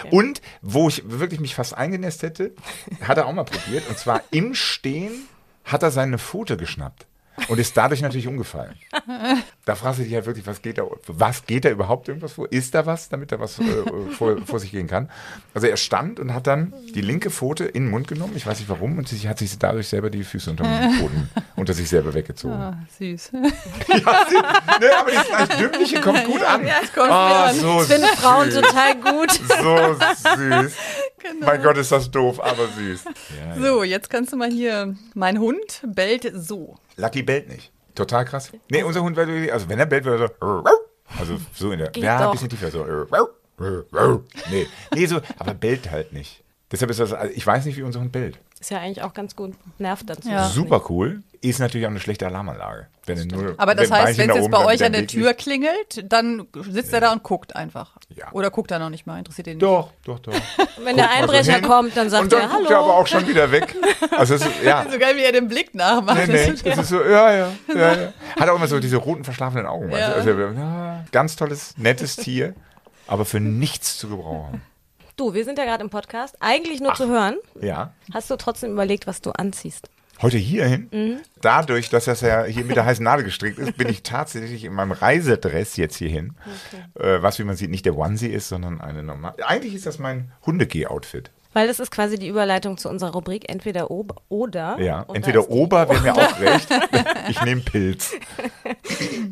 [0.09, 2.53] Und wo ich wirklich mich fast eingenässt hätte,
[3.01, 3.87] hat er auch mal probiert.
[3.89, 5.27] Und zwar im Stehen
[5.65, 7.05] hat er seine Pfote geschnappt.
[7.47, 8.75] Und ist dadurch natürlich umgefallen.
[9.65, 12.51] Da fragst du dich ja wirklich, was geht da, was geht da überhaupt irgendwas vor?
[12.51, 13.63] Ist da was, damit er was äh,
[14.17, 15.09] vor, vor sich gehen kann?
[15.53, 18.59] Also er stand und hat dann die linke Pfote in den Mund genommen, ich weiß
[18.59, 21.89] nicht warum, und sich, hat sich dadurch selber die Füße unter dem Boden unter sich
[21.89, 22.55] selber weggezogen.
[22.55, 23.31] Ah, süß.
[23.87, 26.65] Ja, sie, ne, aber das leicht Dümmliche kommt gut an.
[26.65, 27.55] Ja, es kommt mir an.
[27.55, 28.15] so Ich finde süß.
[28.19, 29.31] Frauen total gut.
[29.31, 29.95] So
[30.35, 30.73] süß.
[31.23, 31.45] Genau.
[31.47, 33.05] Mein Gott, ist das doof, aber süß.
[33.39, 33.61] Ja, ja.
[33.61, 34.95] So, jetzt kannst du mal hier.
[35.13, 36.75] Mein Hund bellt so.
[36.97, 37.71] Lucky bellt nicht.
[37.95, 38.51] Total krass.
[38.69, 40.63] Nee, unser Hund wäre, wirklich- also wenn er bellt, wäre er so.
[41.19, 41.89] Also so in der.
[41.91, 42.31] Geht Ja, ein doch.
[42.33, 42.71] bisschen tiefer.
[42.71, 42.85] So.
[44.49, 46.43] Nee, nee, so, aber bellt halt nicht.
[46.71, 48.39] Deshalb ist das, also ich weiß nicht, wie unser Hund bellt.
[48.63, 49.55] Ist ja eigentlich auch ganz gut.
[49.77, 50.47] Nervt dann Ja.
[50.47, 51.21] Super cool.
[51.41, 52.87] Ist natürlich auch eine schlechte Alarmanlage.
[53.05, 55.33] Wenn nur, Aber das wenn heißt, wenn es jetzt bei dann euch an der Tür
[55.33, 57.97] klingelt, dann sitzt er da und guckt einfach.
[58.15, 58.31] Ja.
[58.31, 59.63] Oder guckt er noch nicht mal, interessiert ihn nicht.
[59.63, 60.31] Doch, doch, doch.
[60.81, 63.01] Wenn der so Einbrecher hin kommt, dann sagt Und dann er guckt er aber Hallo.
[63.01, 63.75] auch schon wieder weg.
[64.17, 64.85] Also ist, ja.
[64.89, 66.29] So geil, wie er den Blick nachmacht.
[66.29, 68.13] Nee, nee, das ist so, ja, ja, ja, ja.
[68.39, 69.91] Hat auch immer so diese roten, verschlafenen Augen.
[69.91, 70.13] Ja.
[70.13, 72.53] Also, ja, ganz tolles, nettes Tier,
[73.07, 74.61] aber für nichts zu gebrauchen.
[75.15, 76.35] Du, wir sind ja gerade im Podcast.
[76.39, 77.35] Eigentlich nur zu hören.
[77.61, 77.93] Ja.
[78.13, 79.89] Hast du trotzdem überlegt, was du anziehst?
[80.21, 81.17] Heute hierhin, Mhm.
[81.41, 84.73] dadurch, dass das ja hier mit der heißen Nadel gestrickt ist, bin ich tatsächlich in
[84.73, 86.33] meinem Reisedress jetzt hierhin.
[86.99, 89.35] Äh, was, wie man sieht, nicht der Onesie ist, sondern eine normale.
[89.47, 91.29] Eigentlich ist das mein Hundegeh-Outfit.
[91.53, 94.79] Weil das ist quasi die Überleitung zu unserer Rubrik entweder ob oder.
[94.79, 96.67] Ja, entweder Ober wäre mir auch recht.
[97.29, 98.11] Ich nehme Pilz.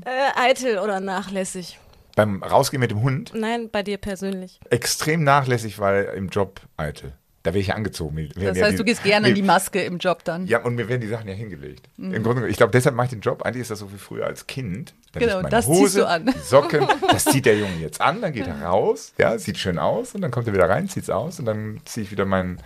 [0.06, 1.78] Äh, eitel oder nachlässig.
[2.16, 4.60] Beim Rausgehen mit dem Hund Nein, bei dir persönlich.
[4.70, 7.14] extrem nachlässig, weil im Job eitel.
[7.44, 8.14] Da wäre ich ja angezogen.
[8.14, 10.46] Mir Das ja heißt, die- du gehst gerne mir- in die Maske im Job dann.
[10.46, 11.90] Ja, und mir werden die Sachen ja hingelegt.
[11.98, 12.14] Mhm.
[12.14, 13.42] Im Grunde, ich glaube, deshalb mache ich den Job.
[13.42, 14.94] Eigentlich ist das so wie früher als Kind.
[15.14, 16.26] Da Genau, das ziehst Hose, du an.
[16.28, 19.80] Die Socken, das zieht der Junge jetzt an, dann geht er raus, ja, sieht schön
[19.80, 22.60] aus und dann kommt er wieder rein, zieht's aus und dann ziehe ich wieder mein,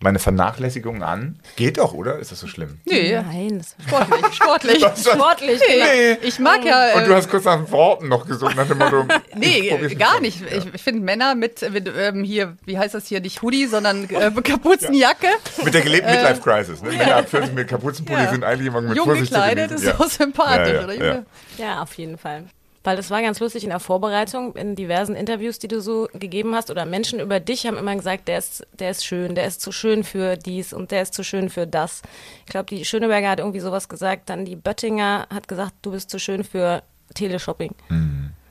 [0.00, 1.40] meine Vernachlässigung an.
[1.56, 2.18] Geht doch, oder?
[2.18, 2.78] Ist das so schlimm?
[2.84, 4.78] Nee, Nein, das sportlich, sportlich.
[5.12, 5.60] sportlich.
[5.68, 6.12] Nee.
[6.22, 6.94] Ich mag ja.
[6.94, 9.04] Und du äh, hast kurz nach den Worten noch gesungen, nach dem Motto.
[9.34, 10.42] Nee, gar nicht.
[10.50, 14.04] Ich, ich finde Männer mit, mit ähm, hier, wie heißt das hier, nicht Hoodie, sondern
[14.10, 15.28] äh, Kapuzenjacke,
[15.64, 16.82] Mit der gelebten Midlife Crisis.
[16.82, 16.90] Ne?
[16.90, 18.30] Männer ab 40 mit Kapuzenpulli Ja.
[18.30, 20.94] sind eigentlich immer mit jung Vorsicht zu gekleidet, ist auch sympathisch, Ja, ja, oder?
[20.94, 21.22] ja.
[21.58, 22.44] Ja, auf jeden Fall.
[22.84, 26.54] Weil das war ganz lustig in der Vorbereitung, in diversen Interviews, die du so gegeben
[26.54, 29.60] hast, oder Menschen über dich haben immer gesagt, der ist, der ist schön, der ist
[29.60, 32.02] zu schön für dies und der ist zu schön für das.
[32.46, 36.08] Ich glaube, die Schöneberger hat irgendwie sowas gesagt, dann die Böttinger hat gesagt, du bist
[36.10, 36.82] zu schön für
[37.14, 37.74] Teleshopping,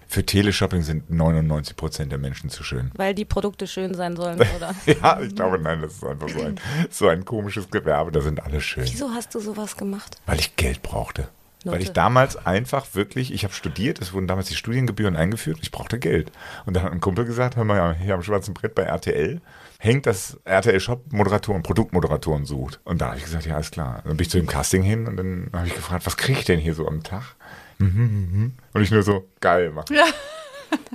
[0.08, 2.92] Für Teleshopping sind 99 Prozent der Menschen zu schön.
[2.96, 4.74] weil die Produkte schön sein sollen, oder?
[4.86, 6.60] Ja, ich glaube, nein, das ist einfach so ein,
[6.90, 8.12] so ein komisches Gewerbe.
[8.12, 8.84] Da sind alle schön.
[8.86, 10.18] Wieso hast du sowas gemacht?
[10.26, 11.28] Weil ich Geld brauchte.
[11.71, 11.93] Weil ich Note.
[11.93, 16.32] damals einfach wirklich, ich habe studiert, es wurden damals die Studiengebühren eingeführt, ich brauchte Geld.
[16.65, 19.41] Und dann hat ein Kumpel gesagt, hör mal, hier am schwarzen Brett bei RTL
[19.80, 22.80] hängt das RTL Shop Moderatoren, Produktmoderatoren sucht.
[22.84, 24.01] Und da habe ich gesagt, ja, alles klar.
[24.03, 26.45] Dann bin ich zu dem Casting hin und dann habe ich gefragt, was kriege ich
[26.45, 27.36] denn hier so am Tag?
[27.77, 28.53] Mhm, mhm.
[28.73, 29.86] Und ich nur so, geil, mach.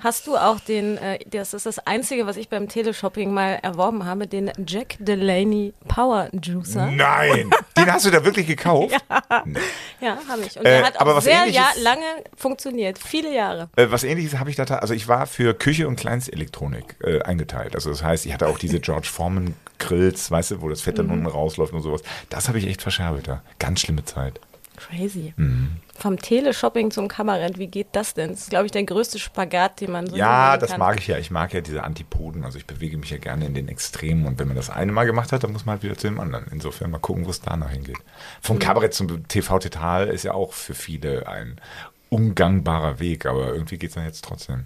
[0.02, 4.04] Hast du auch den, äh, das ist das Einzige, was ich beim Teleshopping mal erworben
[4.04, 6.86] habe, den Jack Delaney Power Juicer.
[6.90, 8.96] Nein, den hast du da wirklich gekauft?
[10.00, 10.58] Ja, habe ich.
[10.58, 12.04] Und Äh, der hat aber auch was sehr Ähnliches- ja, lange
[12.36, 12.98] funktioniert.
[12.98, 13.68] Viele Jahre.
[13.76, 17.74] Äh, was ähnliches habe ich da, also ich war für Küche und Kleinstelektronik äh, eingeteilt.
[17.76, 20.98] Also das heißt, ich hatte auch diese George Foreman Grills, weißt du, wo das Fett
[20.98, 22.02] dann unten rausläuft und sowas.
[22.28, 23.42] Das habe ich echt verscherbelt da.
[23.58, 24.40] Ganz schlimme Zeit.
[24.88, 25.32] Crazy.
[25.36, 25.76] Mhm.
[25.94, 28.30] Vom Teleshopping zum Kabarett, wie geht das denn?
[28.30, 30.80] Das ist, glaube ich, der größte Spagat, den man so Ja, das kann.
[30.80, 31.18] mag ich ja.
[31.18, 32.44] Ich mag ja diese Antipoden.
[32.44, 34.26] Also ich bewege mich ja gerne in den Extremen.
[34.26, 36.18] Und wenn man das eine Mal gemacht hat, dann muss man halt wieder zu dem
[36.18, 36.46] anderen.
[36.50, 37.98] Insofern mal gucken, wo es danach hingeht.
[38.40, 41.60] Vom Kabarett zum TV Total ist ja auch für viele ein
[42.08, 43.26] ungangbarer Weg.
[43.26, 44.64] Aber irgendwie geht es dann jetzt trotzdem.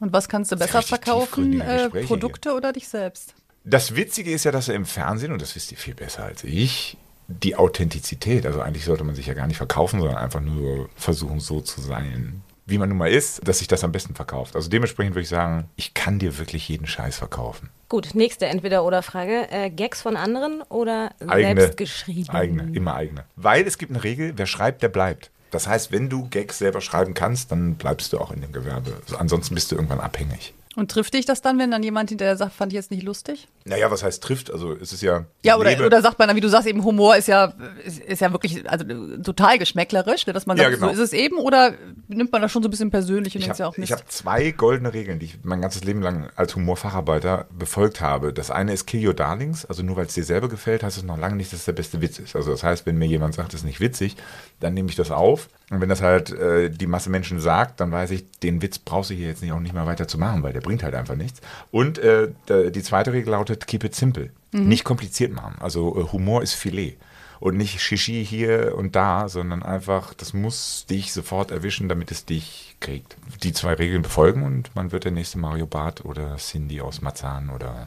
[0.00, 1.60] Und was kannst du besser verkaufen?
[1.60, 3.34] Äh, Produkte oder dich selbst?
[3.64, 6.44] Das Witzige ist ja, dass er im Fernsehen, und das wisst ihr viel besser als
[6.44, 6.96] ich,
[7.28, 11.40] die Authentizität, also eigentlich sollte man sich ja gar nicht verkaufen, sondern einfach nur versuchen,
[11.40, 14.56] so zu sein, wie man nun mal ist, dass sich das am besten verkauft.
[14.56, 17.68] Also dementsprechend würde ich sagen, ich kann dir wirklich jeden Scheiß verkaufen.
[17.88, 19.50] Gut, nächste Entweder-Oder-Frage.
[19.50, 22.30] Äh, Gags von anderen oder Eigene, selbst geschrieben?
[22.30, 23.24] eigene, immer eigene.
[23.36, 25.30] Weil es gibt eine Regel, wer schreibt, der bleibt.
[25.50, 28.92] Das heißt, wenn du Gags selber schreiben kannst, dann bleibst du auch in dem Gewerbe.
[29.02, 30.52] Also ansonsten bist du irgendwann abhängig.
[30.78, 33.48] Und trifft dich das dann, wenn dann jemand hinterher sagt, fand ich jetzt nicht lustig?
[33.64, 34.52] Naja, was heißt trifft?
[34.52, 35.24] Also es ist ja...
[35.44, 37.52] Ja, ich oder, lebe- oder sagt man dann, wie du sagst, eben Humor ist ja,
[37.84, 38.84] ist, ist ja wirklich also,
[39.24, 40.86] total geschmäcklerisch, ne, dass man Ja, sagt, genau.
[40.86, 41.74] so ist es eben, oder
[42.06, 43.92] nimmt man das schon so ein bisschen persönlich und Ich denkt ja auch habe nicht.
[43.92, 48.32] hab zwei goldene Regeln, die ich mein ganzes Leben lang als Humorfacharbeiter befolgt habe.
[48.32, 51.02] Das eine ist Kill Your Darlings, also nur weil es dir selber gefällt, heißt es
[51.02, 52.36] noch lange nicht, dass es der beste Witz ist.
[52.36, 54.14] Also das heißt, wenn mir jemand sagt, es ist nicht witzig,
[54.60, 55.48] dann nehme ich das auf.
[55.70, 59.10] Und wenn das halt äh, die Masse Menschen sagt, dann weiß ich, den Witz brauchst
[59.10, 61.16] du hier jetzt nicht auch nicht mal weiter zu machen, weil der bringt halt einfach
[61.16, 61.40] nichts.
[61.70, 64.30] Und äh, die zweite Regel lautet, keep it simple.
[64.50, 65.56] Nicht kompliziert machen.
[65.60, 66.96] Also äh, Humor ist Filet.
[67.40, 72.24] Und nicht Shishi hier und da, sondern einfach, das muss dich sofort erwischen, damit es
[72.24, 73.16] dich kriegt.
[73.44, 77.50] Die zwei Regeln befolgen und man wird der nächste Mario Barth oder Cindy aus Marzahn
[77.50, 77.86] oder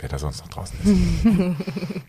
[0.00, 1.56] wer da sonst noch draußen ist.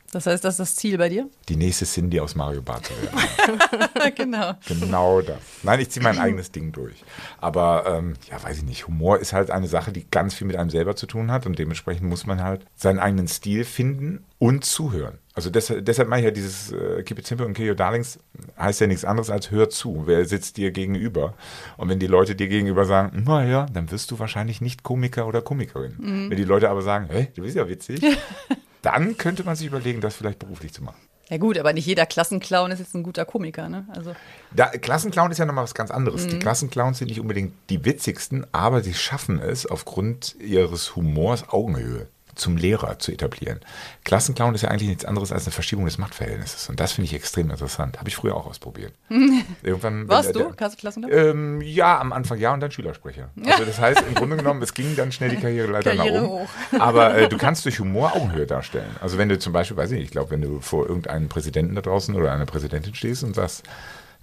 [0.11, 1.29] das heißt, das ist das Ziel bei dir?
[1.49, 4.15] Die nächste Cindy aus Mario Barth zu werden.
[4.15, 4.53] genau.
[4.67, 5.39] Genau das.
[5.63, 7.03] Nein, ich ziehe mein eigenes Ding durch.
[7.39, 8.87] Aber ähm, ja, weiß ich nicht.
[8.87, 11.59] Humor ist halt eine Sache, die ganz viel mit einem selber zu tun hat und
[11.59, 15.19] dementsprechend muss man halt seinen eigenen Stil finden und zuhören.
[15.41, 18.19] Also deshalb, deshalb mache ich ja dieses äh, Keep It Simple und Kill Your Darlings,
[18.59, 20.03] heißt ja nichts anderes als hör zu.
[20.05, 21.33] Wer sitzt dir gegenüber?
[21.77, 25.41] Und wenn die Leute dir gegenüber sagen, naja, dann wirst du wahrscheinlich nicht Komiker oder
[25.41, 25.95] Komikerin.
[26.29, 28.01] Wenn die Leute aber sagen, hey, du bist ja witzig,
[28.83, 31.01] dann könnte man sich überlegen, das vielleicht beruflich zu machen.
[31.27, 33.87] Ja gut, aber nicht jeder Klassenclown ist jetzt ein guter Komiker, ne?
[33.95, 34.13] Also
[34.55, 36.27] Da, Klassenclown ist ja nochmal was ganz anderes.
[36.27, 42.09] Die Klassenclowns sind nicht unbedingt die witzigsten, aber sie schaffen es aufgrund ihres Humors Augenhöhe
[42.41, 43.59] zum Lehrer zu etablieren.
[44.03, 46.67] Klassenclown ist ja eigentlich nichts anderes als eine Verschiebung des Machtverhältnisses.
[46.69, 47.99] Und das finde ich extrem interessant.
[47.99, 48.93] Habe ich früher auch ausprobiert.
[49.63, 51.09] Irgendwann, wenn warst der- du Klassenclown?
[51.11, 53.29] Ähm, ja, am Anfang ja und dann Schülersprecher.
[53.45, 56.41] Also das heißt, im Grunde genommen, es ging dann schnell die Karriereleiter Karriere nach oben.
[56.43, 56.49] hoch.
[56.79, 58.89] Aber äh, du kannst durch Humor Augenhöhe darstellen.
[58.99, 61.75] Also wenn du zum Beispiel, weiß ich nicht, ich glaube, wenn du vor irgendeinem Präsidenten
[61.75, 63.63] da draußen oder einer Präsidentin stehst und sagst,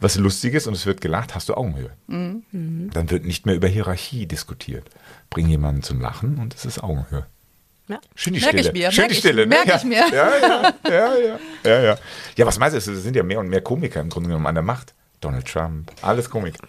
[0.01, 1.91] was Lustiges und es wird gelacht, hast du Augenhöhe.
[2.07, 2.91] Mhm.
[2.93, 4.85] Dann wird nicht mehr über Hierarchie diskutiert.
[5.29, 7.27] Bring jemanden zum Lachen und es ist Augenhöhe.
[7.89, 8.01] Ja.
[8.15, 8.69] Schön die Merk Stille.
[8.69, 9.43] ich mir, Schön merk die ich- Stille.
[9.43, 9.47] ne?
[9.49, 9.77] merk ja.
[9.77, 10.05] ich mir.
[10.13, 11.99] Ja, ja, ja, ja, ja, ja.
[12.37, 12.93] Ja, was meinst du?
[12.93, 14.95] Es sind ja mehr und mehr Komiker im Grunde genommen an der Macht.
[15.21, 16.69] Donald Trump, alles Komiker.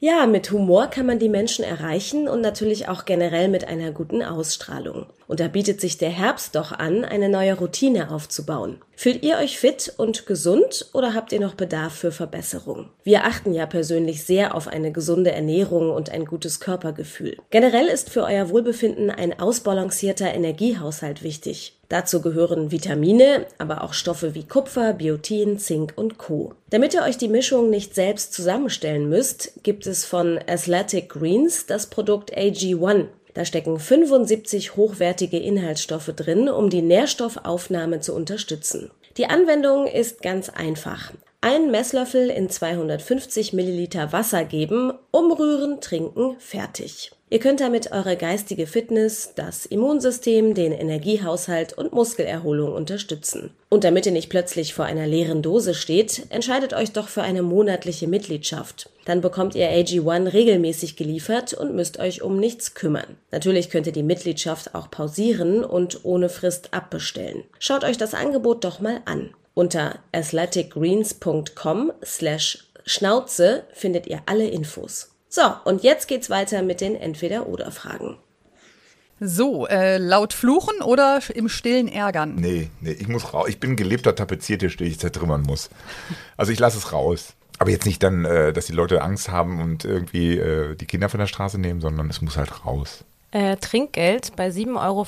[0.00, 4.22] Ja, mit Humor kann man die Menschen erreichen und natürlich auch generell mit einer guten
[4.22, 5.06] Ausstrahlung.
[5.30, 8.80] Und da bietet sich der Herbst doch an, eine neue Routine aufzubauen.
[8.96, 12.90] Fühlt ihr euch fit und gesund oder habt ihr noch Bedarf für Verbesserung?
[13.04, 17.36] Wir achten ja persönlich sehr auf eine gesunde Ernährung und ein gutes Körpergefühl.
[17.50, 21.76] Generell ist für euer Wohlbefinden ein ausbalancierter Energiehaushalt wichtig.
[21.88, 26.54] Dazu gehören Vitamine, aber auch Stoffe wie Kupfer, Biotin, Zink und Co.
[26.70, 31.86] Damit ihr euch die Mischung nicht selbst zusammenstellen müsst, gibt es von Athletic Greens das
[31.86, 33.06] Produkt AG1.
[33.34, 38.90] Da stecken 75 hochwertige Inhaltsstoffe drin, um die Nährstoffaufnahme zu unterstützen.
[39.16, 41.12] Die Anwendung ist ganz einfach.
[41.42, 47.12] Einen Messlöffel in 250 Milliliter Wasser geben, umrühren, trinken, fertig.
[47.32, 53.54] Ihr könnt damit eure geistige Fitness, das Immunsystem, den Energiehaushalt und Muskelerholung unterstützen.
[53.68, 57.42] Und damit ihr nicht plötzlich vor einer leeren Dose steht, entscheidet euch doch für eine
[57.42, 58.90] monatliche Mitgliedschaft.
[59.10, 63.16] Dann bekommt ihr AG1 regelmäßig geliefert und müsst euch um nichts kümmern.
[63.32, 67.42] Natürlich könnt ihr die Mitgliedschaft auch pausieren und ohne Frist abbestellen.
[67.58, 69.30] Schaut euch das Angebot doch mal an.
[69.52, 75.10] Unter athleticgreens.com slash Schnauze findet ihr alle Infos.
[75.28, 78.16] So, und jetzt geht's weiter mit den Entweder-Oder-Fragen.
[79.18, 82.36] So, äh, laut fluchen oder im Stillen ärgern?
[82.36, 83.48] Nee, nee, ich muss raus.
[83.48, 85.68] Ich bin ein gelebter Tapeziertisch, den ich zertrümmern muss.
[86.36, 87.34] Also ich lasse es raus.
[87.60, 91.08] Aber jetzt nicht dann, äh, dass die Leute Angst haben und irgendwie äh, die Kinder
[91.10, 93.04] von der Straße nehmen, sondern es muss halt raus.
[93.32, 95.06] Äh, Trinkgeld bei 7,40 Euro.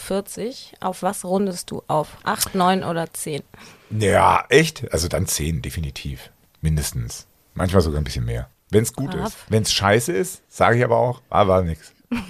[0.80, 2.08] Auf was rundest du auf?
[2.24, 3.42] 8, 9 oder 10?
[3.90, 4.92] Ja, echt?
[4.92, 6.30] Also dann 10, definitiv.
[6.60, 7.26] Mindestens.
[7.54, 8.48] Manchmal sogar ein bisschen mehr.
[8.70, 9.28] Wenn es gut Brav.
[9.28, 9.36] ist.
[9.48, 11.92] Wenn es scheiße ist, sage ich aber auch, ah, war nix.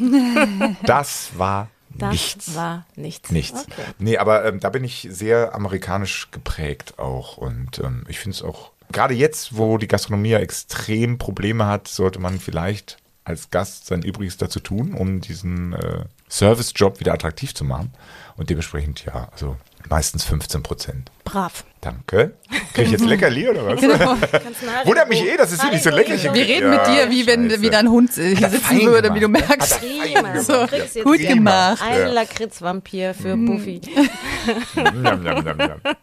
[0.85, 2.54] Das war Das nichts.
[2.54, 3.30] war nichts.
[3.30, 3.66] Nichts.
[3.70, 3.82] Okay.
[3.98, 7.37] Nee, aber ähm, da bin ich sehr amerikanisch geprägt auch.
[7.37, 11.88] Und ähm, ich finde es auch, gerade jetzt, wo die Gastronomie ja extrem Probleme hat,
[11.88, 17.55] sollte man vielleicht als Gast sein Übriges dazu tun, um diesen äh, Service-Job wieder attraktiv
[17.55, 17.92] zu machen.
[18.37, 19.57] Und dementsprechend, ja, also
[19.88, 21.11] meistens 15 Prozent.
[21.24, 21.64] Brav.
[21.83, 22.35] Danke.
[22.72, 23.83] Kriege ich jetzt Leckerli oder was?
[23.83, 26.37] Einen Wundert mich eh, dass es hier nicht so leckerchen Joghurt.
[26.37, 27.62] Wir reden mit dir, wie wenn scheiße.
[27.62, 29.48] wie dein Hund hier Hat sitzen würde, wie du gemacht.
[29.48, 29.81] merkst.
[29.83, 30.70] Er gemacht.
[30.70, 31.83] Kriegst jetzt Gut gemacht.
[31.83, 32.07] Ein Ja.
[32.09, 33.46] Lakritzvampir für Mhm.
[33.46, 33.81] Buffy.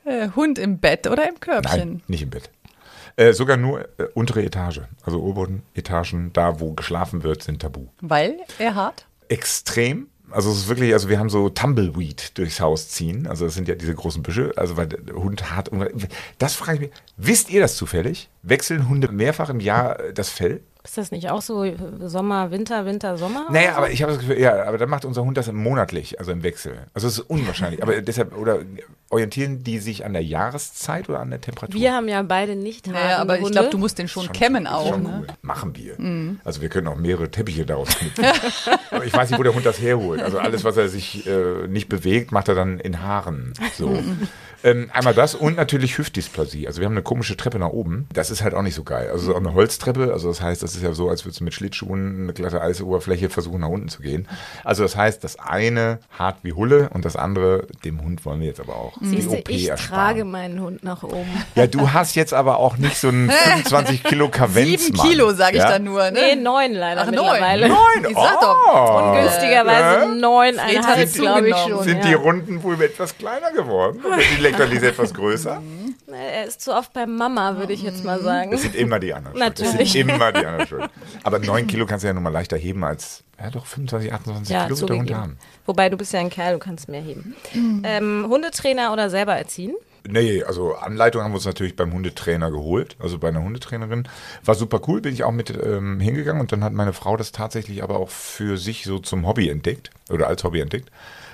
[0.05, 1.77] Äh, Hund im Bett oder im Körbchen.
[1.79, 2.49] Nein, nicht im Bett.
[3.19, 4.79] Äh, sogar nur äh, untere Etage.
[5.03, 7.87] Also oberen Etagen, da wo geschlafen wird, sind tabu.
[7.99, 9.07] Weil er hart.
[9.27, 10.07] Extrem.
[10.31, 13.27] Also es ist wirklich, also wir haben so Tumbleweed durchs Haus ziehen.
[13.27, 14.53] Also das sind ja diese großen Büsche.
[14.55, 15.69] Also weil der Hund hart.
[16.37, 16.91] Das frage ich mich.
[17.17, 18.29] Wisst ihr das zufällig?
[18.41, 20.61] Wechseln Hunde mehrfach im Jahr äh, das Fell?
[20.81, 21.65] Ist das nicht auch so
[22.05, 23.47] Sommer, Winter, Winter, Sommer?
[23.51, 26.31] Naja, aber ich habe das Gefühl, ja, aber dann macht unser Hund das monatlich, also
[26.31, 26.85] im Wechsel.
[26.93, 27.83] Also es ist unwahrscheinlich.
[27.83, 28.59] aber deshalb, oder
[29.09, 31.79] orientieren die sich an der Jahreszeit oder an der Temperatur?
[31.79, 33.51] Wir haben ja beide nicht Naja, aber ich Hunde.
[33.59, 34.87] glaube, du musst den schon, Schon- kämmen auch.
[34.87, 35.09] schon Ne?
[35.19, 35.27] cool.
[35.41, 35.97] Machen wir.
[36.45, 38.25] Also wir können auch mehrere Teppiche daraus knüpfen.
[38.91, 40.21] Aber ich weiß nicht, wo der Hund das herholt.
[40.21, 43.53] Also alles, was er sich äh, nicht bewegt, macht er dann in Haaren.
[43.77, 44.01] So.
[44.63, 46.67] Ähm, einmal das und natürlich Hüftdysplasie.
[46.67, 48.07] Also wir haben eine komische Treppe nach oben.
[48.13, 49.09] Das ist halt auch nicht so geil.
[49.11, 50.11] Also so eine Holztreppe.
[50.13, 53.29] Also das heißt, das ist ja so, als würdest du mit Schlittschuhen eine glatte Eisoberfläche
[53.29, 54.27] versuchen, nach unten zu gehen.
[54.63, 58.47] Also das heißt, das eine hart wie Hulle und das andere, dem Hund wollen wir
[58.47, 59.95] jetzt aber auch die Siehst du, OP ich ersparen.
[60.15, 61.29] trage meinen Hund nach oben.
[61.55, 64.85] Ja, du hast jetzt aber auch nicht so einen 25 Kilo Kavenz.
[64.85, 65.69] Sieben Kilo, sage ich ja?
[65.71, 66.09] dann nur.
[66.11, 66.41] Nee, Ne?
[66.41, 67.67] neun leider Ach, mittlerweile.
[67.69, 67.77] Neun,
[68.09, 68.41] Ich sag oh.
[68.41, 69.13] doch.
[69.21, 70.19] Günstigerweise Äh?
[70.19, 71.77] neuneinhalb, hat glaube ich zugenommen.
[71.77, 71.83] schon.
[71.83, 72.07] Sind ja.
[72.09, 74.01] die Runden wohl etwas kleiner geworden?
[74.05, 75.61] Oder die Leckerlis etwas größer?
[76.11, 78.51] Er ist zu oft bei Mama, würde ich jetzt mal sagen.
[78.51, 79.59] Das sind immer die anderen schuld.
[79.59, 79.91] Das Natürlich.
[79.91, 80.89] sind immer die anderen schuld.
[81.23, 84.49] Aber 9 Kilo kannst du ja nun mal leichter heben als, ja doch, 25, 28
[84.53, 85.37] Ja, Kilo wird der Hund haben.
[85.65, 87.35] Wobei, du bist ja ein Kerl, du kannst mehr heben.
[87.83, 89.75] Ähm, Hundetrainer oder selber erziehen?
[90.07, 94.07] Nee, also Anleitung haben wir uns natürlich beim Hundetrainer geholt, also bei einer Hundetrainerin.
[94.43, 97.31] War super cool, bin ich auch mit ähm, hingegangen und dann hat meine Frau das
[97.31, 100.89] tatsächlich aber auch für sich so zum Hobby entdeckt oder als Hobby entdeckt.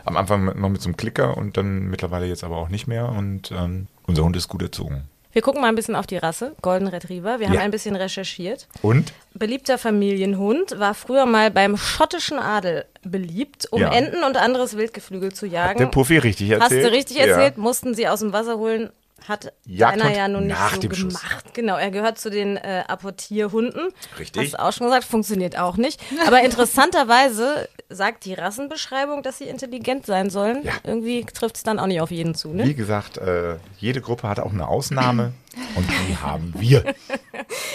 [0.06, 3.10] Am Anfang noch mit so einem Klicker und dann mittlerweile jetzt aber auch nicht mehr
[3.10, 5.04] und ähm, unser Hund ist gut erzogen.
[5.34, 7.40] Wir gucken mal ein bisschen auf die Rasse, Golden Retriever.
[7.42, 7.62] Wir haben Ja.
[7.62, 8.68] ein bisschen recherchiert.
[8.82, 9.12] Und?
[9.34, 13.92] Beliebter Familienhund, war früher mal beim schottischen Adel beliebt, um Ja.
[13.92, 15.78] Enten und anderes Wildgeflügel zu jagen.
[15.80, 16.84] Der Puffy richtig erzählt?
[16.86, 17.26] Hast du richtig Ja.
[17.26, 18.92] erzählt, mussten sie aus dem Wasser holen.
[19.28, 21.14] Hat Jagdhund einer ja nun nicht nach so dem Schuss.
[21.20, 21.54] gemacht.
[21.54, 23.90] Genau, er gehört zu den äh, Apportierhunden.
[24.20, 24.44] Richtig.
[24.44, 26.00] Hast du auch schon gesagt, funktioniert auch nicht.
[26.28, 30.64] Aber interessanterweise sagt die Rassenbeschreibung, dass sie intelligent sein sollen.
[30.64, 30.74] Ja.
[30.84, 32.50] Irgendwie trifft es dann auch nicht auf jeden zu.
[32.54, 32.66] Ne?
[32.66, 35.34] Wie gesagt, äh, jede Gruppe hat auch eine Ausnahme
[35.76, 36.84] und die haben wir.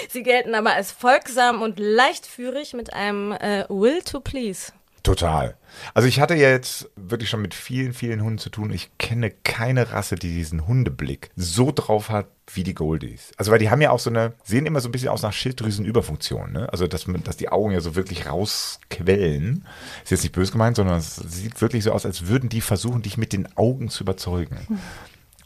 [0.08, 4.72] Sie gelten aber als folgsam und leichtführig mit einem äh, Will to Please.
[5.02, 5.56] Total.
[5.94, 8.70] Also ich hatte ja jetzt wirklich schon mit vielen, vielen Hunden zu tun.
[8.70, 13.32] Ich kenne keine Rasse, die diesen Hundeblick so drauf hat wie die Goldies.
[13.36, 15.32] Also weil die haben ja auch so eine, sehen immer so ein bisschen aus nach
[15.32, 16.52] Schilddrüsenüberfunktion.
[16.52, 16.68] Ne?
[16.70, 19.66] Also dass, man, dass die Augen ja so wirklich rausquellen.
[20.02, 23.02] Ist jetzt nicht böse gemeint, sondern es sieht wirklich so aus, als würden die versuchen,
[23.02, 24.58] dich mit den Augen zu überzeugen.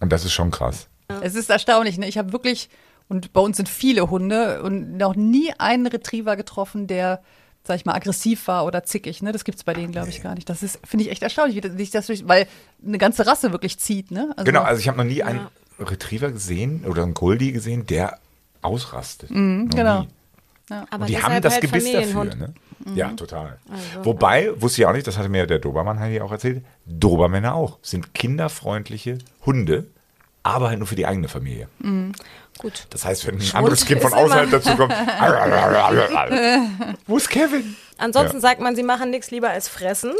[0.01, 0.89] Und das ist schon krass.
[1.23, 1.99] Es ist erstaunlich.
[1.99, 2.09] Ne?
[2.09, 2.71] Ich habe wirklich,
[3.09, 7.23] und bei uns sind viele Hunde und noch nie einen Retriever getroffen, der
[7.67, 9.23] sag ich mal, aggressiv war oder zickig.
[9.23, 9.33] Ne?
[9.33, 10.49] Das gibt's bei denen, glaube ich, gar nicht.
[10.51, 12.47] Das ist, finde ich echt erstaunlich, wie sich das durch, weil
[12.87, 14.11] eine ganze Rasse wirklich zieht.
[14.11, 14.33] Ne?
[14.37, 15.47] Also, Genau, also ich habe noch nie einen
[15.79, 18.19] Retriever gesehen oder einen Goldie gesehen, der
[18.61, 19.31] ausrastet.
[19.31, 20.03] Noch genau.
[20.03, 20.09] nie.
[20.91, 22.25] Aber die haben das halt Gebiss dafür.
[22.25, 22.55] Ne?
[22.95, 23.59] Ja, total.
[24.03, 27.79] Wobei, wusste ich auch nicht, das hatte mir der Dobermann halt auch erzählt, Dobermänner auch
[27.83, 29.87] sind kinderfreundliche Hunde,
[30.43, 31.69] aber halt nur für die eigene Familie.
[32.59, 32.87] Gut.
[32.91, 34.93] Das heißt, wenn ein anderes Kind von außerhalb dazu kommt,
[37.07, 37.77] wo ist Kevin?
[37.97, 38.41] Ansonsten Ja.
[38.41, 40.11] sagt man, sie machen nichts lieber als fressen.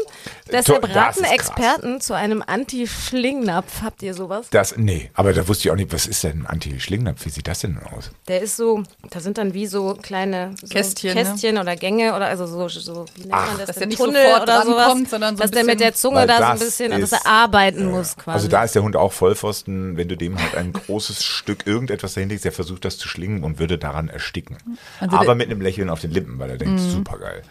[0.49, 1.23] Deshalb das raten.
[1.25, 3.81] Experten zu einem Anti-Schlingnapf.
[3.83, 4.47] Habt ihr sowas?
[4.51, 7.25] Das, nee, aber da wusste ich auch nicht, was ist denn ein Anti-Schlingnapf?
[7.25, 8.11] Wie sieht das denn aus?
[8.29, 11.23] Der ist so, da sind dann wie so kleine so Kästchen, ne?
[11.25, 13.67] Kästchen oder Gänge oder also so, so wie nennt man das?
[13.67, 15.93] dass der nicht Tunnel sofort oder sowas, drankommt, sondern so dass ein der mit der
[15.93, 18.35] Zunge da so ein bisschen, ist- dass er arbeiten muss quasi.
[18.35, 22.13] Also da ist der Hund auch Vollpfosten, wenn du dem halt ein großes Stück irgendetwas
[22.25, 24.57] dahinlegst, der versucht das zu schlingen und würde daran ersticken.
[24.99, 26.89] Also Aber mit einem Lächeln auf den Lippen, weil er denkt, Mhm.
[26.89, 27.41] super geil.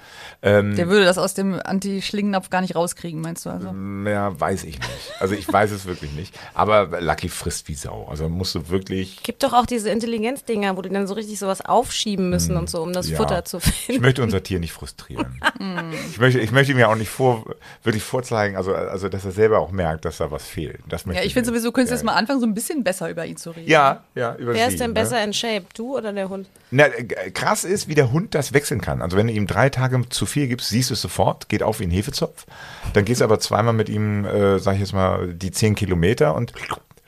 [0.47, 3.51] Ähm, Der würde das aus dem Anti-Schlingennapf gar nicht rauskriegen, meinst du?
[3.51, 3.75] Also?
[4.07, 4.91] ja, weiß ich nicht.
[5.19, 6.39] Also ich weiß es wirklich nicht.
[6.53, 8.07] Aber Lucky frisst wie Sau.
[8.11, 9.23] Also musst du wirklich.
[9.23, 12.83] Gibt doch auch diese Intelligenzdinger, wo die dann so richtig sowas aufschieben müssen und so,
[12.83, 13.17] um das Ja.
[13.17, 14.03] Futter zu Ich finden.
[14.03, 15.41] möchte unser Tier nicht frustrieren.
[16.11, 17.45] ich, möchte, ich möchte mir auch nicht vor,
[17.83, 20.81] wirklich vorzeigen, also, also dass er selber auch merkt, dass da was fehlt.
[20.89, 21.57] Das möchte Ja, ich finde nicht.
[21.59, 21.99] sowieso, könntest du ja.
[22.01, 23.71] jetzt mal anfangen, so ein bisschen besser über ihn zu reden.
[23.71, 24.95] Ja, ja, über Wer sie, ist denn ne?
[24.95, 26.49] besser in Shape, du oder der Hund?
[26.77, 29.01] Na, äh, krass ist, wie der Hund das wechseln kann.
[29.01, 31.79] Also wenn du ihm drei Tage zu viel gibst, siehst du es sofort, geht auf
[31.79, 32.47] wie ein Hefezopf.
[32.95, 36.35] Dann gehst du aber zweimal mit ihm, äh, sag ich jetzt mal, die zehn Kilometer
[36.35, 36.53] und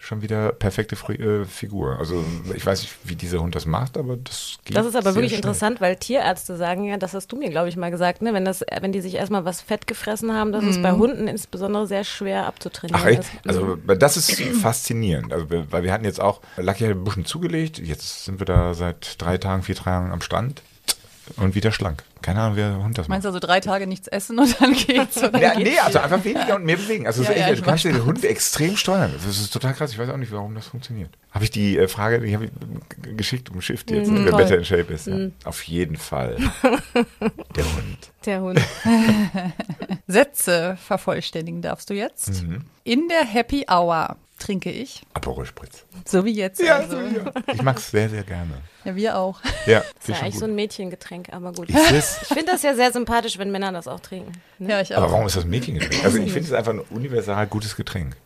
[0.07, 1.99] schon wieder perfekte Fri äh, Figur.
[1.99, 5.15] Also ich weiß nicht, wie dieser Hund das macht, aber das geht Das ist aber
[5.15, 5.39] wirklich schnell.
[5.39, 8.33] interessant, weil Tierärzte sagen ja, das hast du mir, glaube ich, mal gesagt, ne?
[8.33, 11.87] wenn, das, wenn die sich erstmal was Fett gefressen haben, dass es bei Hunden insbesondere
[11.87, 13.21] sehr schwer abzutrainieren Ach echt?
[13.21, 13.31] ist.
[13.47, 15.33] Also das ist faszinierend.
[15.33, 18.75] Also, weil wir hatten jetzt auch, Lucky hat ein bisschen zugelegt, jetzt sind wir da
[18.75, 20.63] seit drei Tagen, vier Tagen am Stand
[21.37, 22.03] und wieder schlank.
[22.23, 23.11] Keine Ahnung, wie der Hund das macht.
[23.11, 25.19] Meinst du also drei Tage nichts essen und dann geht's?
[25.19, 27.07] Oder Ja, nee, also einfach weniger und mehr bewegen.
[27.07, 29.13] Also so Ja, ja, echt, ich du kannst den Hund extrem steuern.
[29.15, 29.93] Das ist total krass.
[29.93, 31.11] Ich weiß auch nicht, warum das funktioniert.
[31.31, 34.57] Habe ich die äh, Frage, die habe ich geschickt um Shift jetzt, ne, wer better
[34.57, 35.07] in Shape ist.
[35.07, 35.29] Ja.
[35.45, 36.37] Auf jeden Fall.
[37.57, 37.99] Der Hund.
[38.25, 38.61] Der Hund.
[40.07, 42.43] Sätze vervollständigen darfst du jetzt.
[42.43, 42.63] Mhm.
[42.85, 45.85] In der Happy Hour trinke ich, Aperol Spritz.
[46.05, 46.61] so wie jetzt.
[46.61, 46.99] Ja, also.
[46.99, 47.33] so, ja.
[47.53, 48.55] Ich mag es sehr, sehr gerne.
[48.85, 49.41] ja, wir auch.
[49.67, 50.51] Ja, Das ist finde ja ich eigentlich schon so gut.
[50.53, 51.71] ein Mädchengetränk, aber gut.
[51.71, 52.19] Ist es?
[52.23, 54.33] Ich finde das ja sehr sympathisch, wenn Männer das auch trinken.
[54.59, 55.13] Ja, ich Aber auch.
[55.13, 56.05] warum ist das ein Mädchengetränk?
[56.05, 58.17] Also ich finde es einfach ein universal gutes Getränk.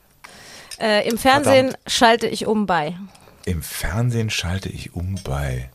[0.80, 2.96] Äh, Im Fernsehen schalte ich um bei.
[3.44, 5.70] Im Fernsehen schalte ich um bei.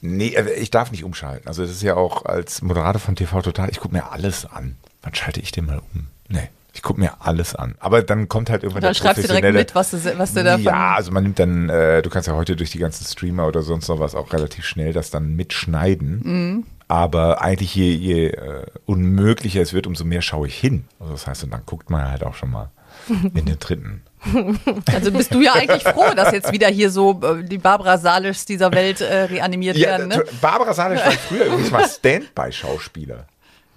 [0.00, 1.48] Nee, also ich darf nicht umschalten.
[1.48, 4.76] Also das ist ja auch als Moderator von TV Total, ich gucke mir alles an.
[5.02, 6.08] Wann schalte ich denn mal um?
[6.28, 7.74] Nee, ich gucke mir alles an.
[7.80, 10.44] Aber dann kommt halt irgendwann Dann der schreibst du direkt mit, was du, was du
[10.44, 10.62] davon.
[10.62, 13.62] Ja, also man nimmt dann, äh, du kannst ja heute durch die ganzen Streamer oder
[13.62, 16.20] sonst noch was auch relativ schnell das dann mitschneiden.
[16.22, 16.66] Mhm.
[16.86, 20.84] Aber eigentlich je, je äh, unmöglicher es wird, umso mehr schaue ich hin.
[21.00, 22.70] Also das heißt, und dann guckt man halt auch schon mal
[23.08, 24.02] in den dritten.
[24.92, 28.44] Also bist du ja eigentlich froh, dass jetzt wieder hier so äh, die Barbara Salischs
[28.44, 30.08] dieser Welt äh, reanimiert werden.
[30.08, 30.24] Ne?
[30.40, 33.26] Barbara Salisch war früher übrigens mal Standby-Schauspieler.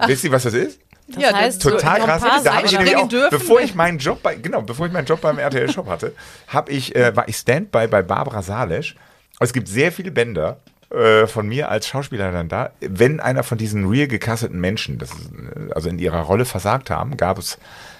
[0.08, 0.80] Wisst ihr, was das ist?
[1.14, 2.22] Das Ja, heißt, so Total krass.
[2.44, 3.30] Da habe ich nämlich auch, dürfen.
[3.38, 6.14] bevor ich meinen Job bei, genau, bevor ich meinen Job beim RTL Shop hatte,
[6.48, 8.96] habe ich, äh, war ich Standby bei Barbara Salesch.
[9.40, 10.58] Es gibt sehr viele Bänder
[10.92, 12.72] äh, von mir als Schauspieler dann da.
[12.80, 16.90] Wenn einer von diesen real gecasteten Menschen, das ist, äh, also in ihrer Rolle versagt
[16.90, 17.58] haben, gab es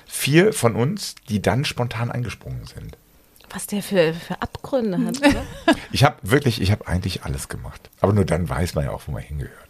[0.08, 2.98] vier von uns, die dann spontan eingesprungen sind.
[3.52, 5.44] Was der für, für Abgründe hat, oder?
[5.92, 7.90] Ich habe wirklich, ich habe eigentlich alles gemacht.
[8.02, 9.69] Aber nur dann weiß man ja auch, wo man hingehört.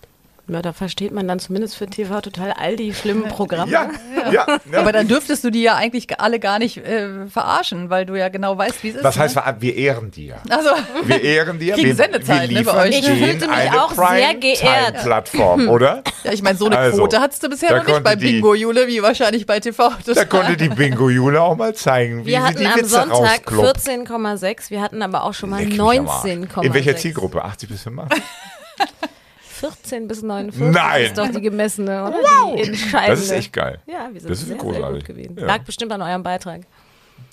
[0.49, 3.71] Ja, da versteht man dann zumindest für TV total all die schlimmen Programme.
[3.71, 3.89] Ja,
[4.31, 4.45] ja.
[4.71, 4.79] ja.
[4.79, 8.29] Aber dann dürftest du die ja eigentlich alle gar nicht äh, verarschen, weil du ja
[8.29, 9.03] genau weißt, wie es ist.
[9.03, 9.43] Was heißt, ne?
[9.59, 10.37] wir wir ehren dir.
[10.49, 10.69] Also,
[11.03, 11.75] Wir ehren dir.
[11.75, 12.99] Kriegen wir, Sendezeit, wir ne, bei euch.
[12.99, 14.59] Ich fühlte mich eine auch sehr geehrt.
[14.59, 16.03] Prime-Time-Plattform, oder?
[16.23, 18.55] ja, ich meine, so eine Also, Quote hattest du bisher noch nicht bei die- Bingo,
[18.55, 19.91] Jule, wie wahrscheinlich bei TV.
[20.05, 22.89] Das Da konnte die Bingo-Jule auch mal zeigen, wie Wir sie hatten die am Witze
[22.89, 23.77] Sonntag rauskloppt.
[23.79, 26.25] 14,6, wir hatten aber auch schon mal Leck mich am Arsch.
[26.25, 26.63] 19,6.
[26.63, 27.43] In welcher Zielgruppe?
[27.43, 28.23] 80 bis 85?
[29.59, 31.05] 14 bis 49 Nein.
[31.05, 32.17] ist doch die gemessene, oder?
[32.55, 33.11] Die entscheidende.
[33.11, 33.79] Das ist echt geil.
[33.85, 34.83] Ja, wir sind Das ist sehr, großartig.
[34.83, 35.35] sehr gut gewesen.
[35.39, 35.45] Ja.
[35.45, 36.61] Lag bestimmt an eurem Beitrag.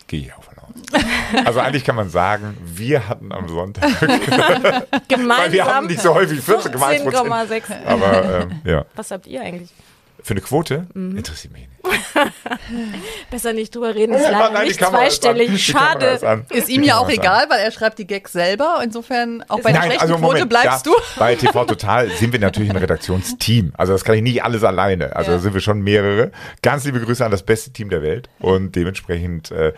[0.08, 1.44] Gehe ich auch von aus.
[1.44, 3.88] Also eigentlich kann man sagen, wir hatten am Sonntag,
[5.08, 7.14] Gemeinsam weil wir haben nicht so häufig 14,1 Prozent.
[7.14, 7.84] 14,6.
[7.86, 9.70] Aber ähm, ja, Was habt ihr eigentlich?
[10.26, 11.16] Für eine Quote Mhm.
[11.16, 11.72] interessiert mich nicht.
[13.30, 15.52] Besser nicht drüber reden, ist leider nein, nicht ist zweistellig.
[15.52, 16.44] Ist Schade.
[16.50, 17.24] Ist Die ihm ja auch ist an.
[17.24, 18.80] egal, weil er schreibt die Gags selber.
[18.82, 20.96] Insofern, auch bei der schlechten also Quote Moment, bleibst da, du.
[21.20, 23.72] Bei TV Total sind wir natürlich ein Redaktionsteam.
[23.76, 25.14] Also das kann ich nicht alles alleine.
[25.14, 25.36] Also Ja.
[25.36, 26.32] da sind wir schon mehrere.
[26.62, 28.28] Ganz liebe Grüße an das beste Team der Welt.
[28.40, 29.72] Und dementsprechend äh,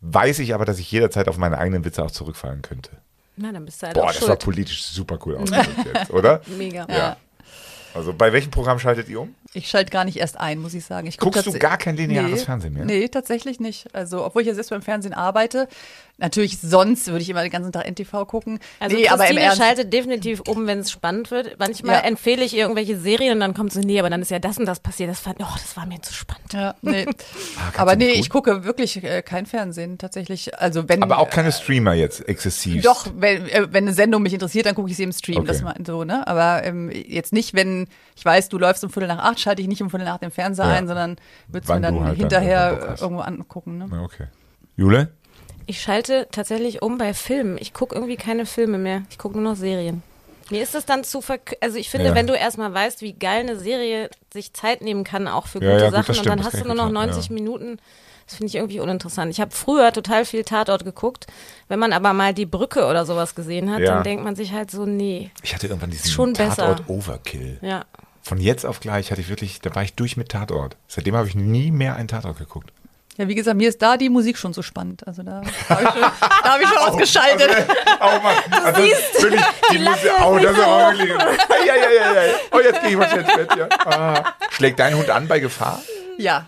[0.00, 2.90] weiß ich aber, dass ich jederzeit auf meine eigenen Witze auch zurückfallen könnte.
[3.36, 4.40] Na, dann bist du halt Boah, auch das war schuld.
[4.44, 6.40] politisch super cool ausgedrückt jetzt, oder?
[6.58, 6.86] Mega.
[6.88, 7.16] Ja.
[7.94, 9.34] Also bei welchem Programm schaltet ihr um?
[9.52, 11.06] Ich schalte gar nicht erst ein, muss ich sagen.
[11.06, 12.84] Ich guck Guckst du gar kein lineares nee, Fernsehen mehr?
[12.84, 13.94] Nee, tatsächlich nicht.
[13.94, 15.68] Also, obwohl ich ja selbst beim Fernsehen arbeite.
[16.16, 18.60] Natürlich, sonst würde ich immer den ganzen Tag NTV gucken.
[18.78, 21.58] Also nee, aber im schaltet definitiv um, wenn es spannend wird.
[21.58, 22.00] Manchmal Ja.
[22.02, 24.66] empfehle ich irgendwelche Serien und dann kommt sie, nee, aber dann ist ja das und
[24.66, 25.10] das passiert.
[25.10, 26.52] Das, fand, oh, das war mir zu spannend.
[26.52, 27.04] Ja, nee.
[27.04, 28.20] kannst aber nee, gut?
[28.20, 30.56] ich gucke wirklich äh, kein Fernsehen, tatsächlich.
[30.56, 31.02] Also, wenn.
[31.02, 32.84] Aber auch keine Streamer jetzt exzessiv.
[32.84, 35.38] Doch, wenn, äh, wenn eine Sendung mich interessiert, dann gucke ich sie im Stream.
[35.38, 35.48] Okay.
[35.48, 36.24] Das mal so, ne?
[36.28, 39.68] Aber ähm, jetzt nicht, wenn ich weiß, du läufst um Viertel nach acht, schalte ich
[39.68, 40.74] nicht um Viertel nach acht den Fernseher Ja.
[40.74, 41.16] ein, sondern
[41.48, 43.78] würde es mir dann halt dann hinterher äh, irgendwo angucken.
[43.78, 44.00] Ne?
[44.04, 44.28] Okay.
[44.76, 45.08] Jule?
[45.66, 47.56] Ich schalte tatsächlich um bei Filmen.
[47.58, 49.02] Ich gucke irgendwie keine Filme mehr.
[49.10, 50.02] Ich gucke nur noch Serien.
[50.50, 52.14] Mir ist es dann zu verk Also ich finde, Ja.
[52.14, 55.72] wenn du erstmal weißt, wie geil eine Serie sich Zeit nehmen kann, auch für Ja,
[55.72, 57.10] gute ja, gut, das Sachen, stimmt, und dann das hast du nur noch gut sagen,
[57.10, 57.34] 90 ja.
[57.34, 57.78] Minuten,
[58.26, 59.30] das finde ich irgendwie uninteressant.
[59.32, 61.26] Ich habe früher total viel Tatort geguckt.
[61.68, 64.70] Wenn man aber mal die Brücke oder sowas gesehen hat, dann denkt man sich halt
[64.70, 65.30] so, nee.
[65.42, 66.56] Ich hatte irgendwann diesen Schon besser.
[66.76, 67.58] Tatort Overkill.
[67.62, 67.86] Ja.
[68.22, 70.76] Von jetzt auf gleich hatte ich wirklich, da war ich durch mit Tatort.
[70.88, 72.70] Seitdem habe ich nie mehr einen Tatort geguckt.
[73.16, 75.06] Ja, wie gesagt, mir ist da die Musik schon so spannend.
[75.06, 77.50] Also da habe ich, schon- da hab ich schon ausgeschaltet.
[78.00, 79.40] Oh Mann, also wirklich
[79.72, 80.10] die Musik.
[80.24, 81.10] Oh, das ist aber wirklich.
[81.20, 82.30] Ei, ei, ei, ei.
[82.50, 83.50] Oh, jetzt gehe ich mal schnell ins Bett.
[83.56, 83.68] Ja.
[83.86, 84.34] Ah.
[84.50, 85.80] Schlägt dein Hund an bei Gefahr?
[86.18, 86.46] Ja,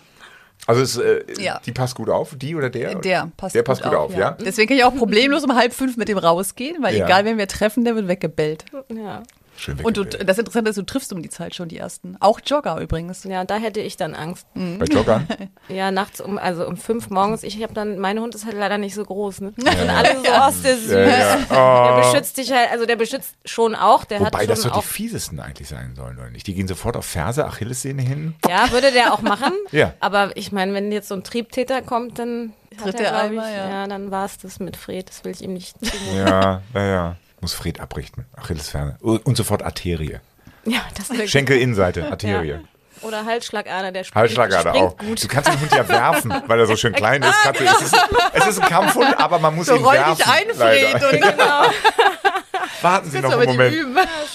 [0.65, 1.61] Also es, äh, Ja.
[1.65, 2.95] die passt gut auf, die oder der?
[2.95, 4.31] der passt, Der passt gut auf, ja.
[4.31, 7.05] Deswegen kann ich auch problemlos um halb fünf mit dem rausgehen, weil Ja.
[7.05, 8.65] egal, wen wir treffen, der wird weggebellt.
[8.93, 9.23] Ja.
[9.57, 12.15] Schön Und du, das Interessante ist, du triffst um die Zeit schon die ersten.
[12.19, 13.23] Auch Jogger übrigens.
[13.23, 14.47] ja, da hätte ich dann Angst.
[14.53, 15.27] Bei Joggern?
[15.69, 17.43] Ja, nachts um, also um fünf morgens.
[17.43, 19.53] Ich habe dann, mein Hund ist halt leider nicht so groß, ne?
[19.57, 20.91] Und alle so, ist der süß.
[20.91, 21.37] Ja, ja.
[21.49, 22.01] Der Oh.
[22.11, 24.05] beschützt dich halt, also der beschützt schon auch.
[24.05, 24.81] Der Wobei hat das schon doch auch.
[24.81, 26.47] die fiesesten eigentlich sein sollen, oder nicht?
[26.47, 28.35] Die gehen sofort auf Ferse, Achillessehne hin.
[28.47, 29.51] Ja, würde der auch machen.
[29.71, 29.93] Ja.
[29.99, 33.57] Aber ich meine, wenn jetzt so ein Triebtäter kommt, dann Tritt er, der einmal, ich,
[33.57, 33.69] ja.
[33.69, 33.87] ja.
[33.87, 35.09] dann war es das mit Fred.
[35.09, 35.75] Das will ich ihm nicht.
[36.15, 37.15] Ja, ja, ja.
[37.41, 38.25] Muss Fred abrichten.
[38.35, 38.97] Achillesferse.
[39.01, 40.19] Und sofort Arterie.
[40.65, 42.49] Ja, das wäre Schenkelinnenseite, Arterie.
[42.49, 42.59] Ja.
[43.01, 44.97] Oder Halsschlagader, der springt, Halsschlagader springt auch.
[44.97, 45.23] gut.
[45.23, 47.31] Du kannst den Hund ja werfen, weil er so schön klein ist.
[47.43, 47.95] Katze, es, ist
[48.33, 50.15] es ist ein Kampfhund, aber man muss So ihn roll werfen.
[50.17, 50.47] dich ein.
[50.55, 50.93] Fred.
[51.03, 51.63] Und Genau.
[52.81, 53.75] Warten Sie noch einen Moment.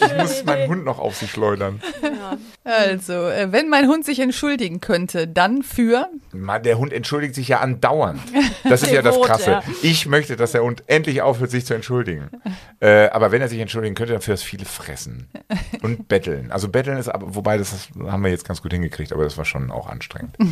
[0.01, 1.80] Ich muss meinen Hund noch auf Sie schleudern.
[2.64, 6.09] Also, äh, wenn mein Hund sich entschuldigen könnte, dann für.
[6.33, 8.20] Der Hund entschuldigt sich ja andauernd.
[8.64, 9.51] Das ist ja das Krasse.
[9.51, 9.62] ja.
[9.83, 12.30] Ich möchte, dass der Hund endlich aufhört, sich zu entschuldigen.
[12.80, 15.28] Äh, aber wenn er sich entschuldigen könnte, dann für das viele Fressen
[15.83, 16.51] und Betteln.
[16.53, 19.37] Also Betteln ist aber, wobei das ist- haben wir jetzt ganz gut hingekriegt, aber das
[19.39, 20.37] war schon auch anstrengend.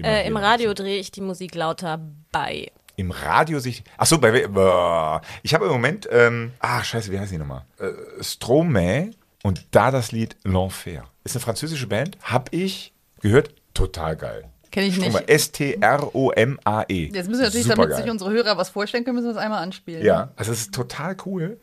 [0.00, 0.36] Äh, Im.
[0.36, 1.98] Radio drehe ich die Musik lauter
[2.30, 2.70] bei.
[2.98, 3.84] Im Radio sich.
[3.96, 5.20] Ach so, bei.
[5.44, 6.08] Ich habe im Moment.
[6.10, 7.62] Ähm, ach scheiße, wie heißt die nochmal?
[7.78, 7.90] Äh,
[8.22, 9.12] Stromae
[9.44, 11.02] und da das Lied L'Enfer.
[11.22, 12.18] Ist eine französische Band.
[12.24, 13.54] Hab ich gehört.
[13.72, 14.48] Total geil.
[14.72, 15.10] Kenn ich nicht.
[15.10, 15.28] Stromae.
[15.28, 17.10] S-T-R-O-M-A-E.
[17.12, 19.42] Jetzt müssen wir natürlich, Super damit sich unsere Hörer was vorstellen können, müssen wir das
[19.42, 20.04] einmal anspielen.
[20.04, 21.60] Ja, also es ist total cool.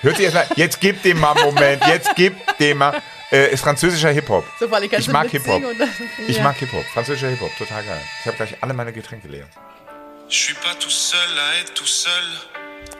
[0.00, 0.46] Hört sich erstmal.
[0.56, 1.86] Jetzt gib dem mal einen Moment.
[1.86, 3.00] Jetzt gib dem mal.
[3.30, 4.44] Äh, ist französischer Hip-Hop.
[4.58, 5.62] So, ich, Ich mag Hip-Hop.
[5.78, 5.88] dann-
[6.26, 6.82] Ich mag Hip-Hop.
[6.86, 7.50] Französischer Hip-Hop.
[7.56, 8.00] Total geil.
[8.20, 9.46] Ich habe gleich alle meine Getränke leer.
[10.28, 12.24] Je suis pas tout seul à être tout seul.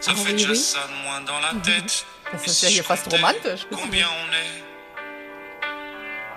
[0.01, 2.05] Ça fait déjà ça de moins dans la tête.
[2.33, 3.67] Das ist ja hier fast romantisch.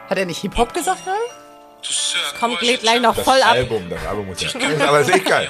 [0.09, 1.19] Hat er nicht Hip-Hop gesagt gerade?
[1.81, 3.51] Ceux à Kommt gleich noch Das voll ab.
[3.51, 4.49] Album, das Album muss ja.
[4.87, 5.49] Aber ist echt geil.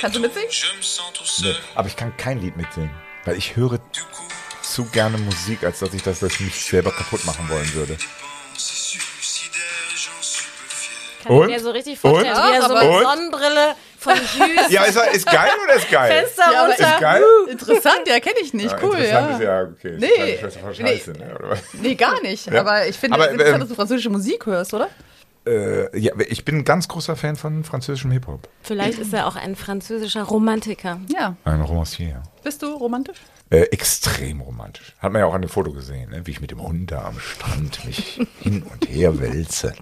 [0.00, 0.48] Kannst du mitsingen?
[1.42, 2.94] Nee, aber ich kann kein Lied mitsingen,
[3.24, 3.80] weil ich höre
[4.62, 7.98] zu gerne Musik, als dass ich das, das mich selber kaputt machen wollen würde.
[11.22, 11.46] Kann ich Und?
[11.48, 12.42] mir so richtig vorstellen, Und?
[12.48, 13.02] wie er so mit Und?
[13.02, 16.12] Sonnenbrille von Süß, Ja, ist, ist geil oder ist geil?
[16.12, 16.94] Fenster Ja, runter.
[16.94, 17.22] Ist geil?
[17.50, 18.74] Interessant, ja, kenne ich nicht.
[18.82, 19.36] cool, interessant ja.
[19.36, 19.96] ist ja, okay.
[19.98, 21.60] Nee, Schwester von Scheiße, ne, oder was?
[21.74, 22.46] Nee, gar nicht.
[22.46, 22.60] Ja.
[22.60, 24.88] Aber ich finde Aber, es interessant, ähm, dass du französische Musik hörst, oder?
[25.46, 28.48] Äh, ja, ich bin ein ganz großer Fan von französischem Hip-Hop.
[28.62, 31.00] Vielleicht ist er auch ein französischer Romantiker.
[31.08, 31.36] Ja.
[31.44, 32.22] Ein Romancier.
[32.42, 33.16] Bist du romantisch?
[33.48, 34.94] Äh, extrem romantisch.
[35.00, 36.26] Hat man ja auch an dem Foto gesehen, ne?
[36.26, 39.72] wie ich mit dem Hund da am Strand mich hin und her wälze.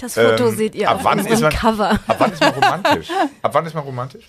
[0.00, 1.90] Das Foto Ähm, seht ihr ab auf wann ist man- Cover.
[2.06, 3.08] Ab wann ist man romantisch?
[3.42, 4.24] Ab wann ist man romantisch?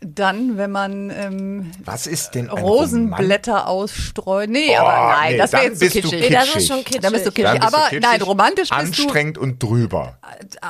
[0.00, 4.48] Dann, wenn man ähm, Was ist denn Rosenblätter ausstreut.
[4.48, 6.20] Nee, Oh, aber nein, nee, das wäre jetzt zu bist du kitschig.
[6.20, 6.56] Nee, das kitschig.
[6.62, 7.00] ist schon kitschig.
[7.00, 7.44] Dann bist du kitschig.
[7.52, 10.18] Dann bist du aber kitschig, nein, romantisch bist du, Anstrengend und drüber.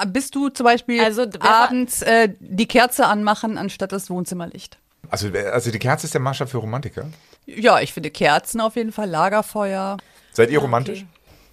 [0.00, 4.78] äh, bist du zum Beispiel Also, abends äh, die Kerze anmachen anstatt das Wohnzimmerlicht.
[5.10, 7.04] Also, also die Kerze ist der Maßstab für Romantiker.
[7.44, 9.98] Ja, ich finde Kerzen auf jeden Fall, Lagerfeuer.
[10.32, 11.04] Seid ihr romantisch?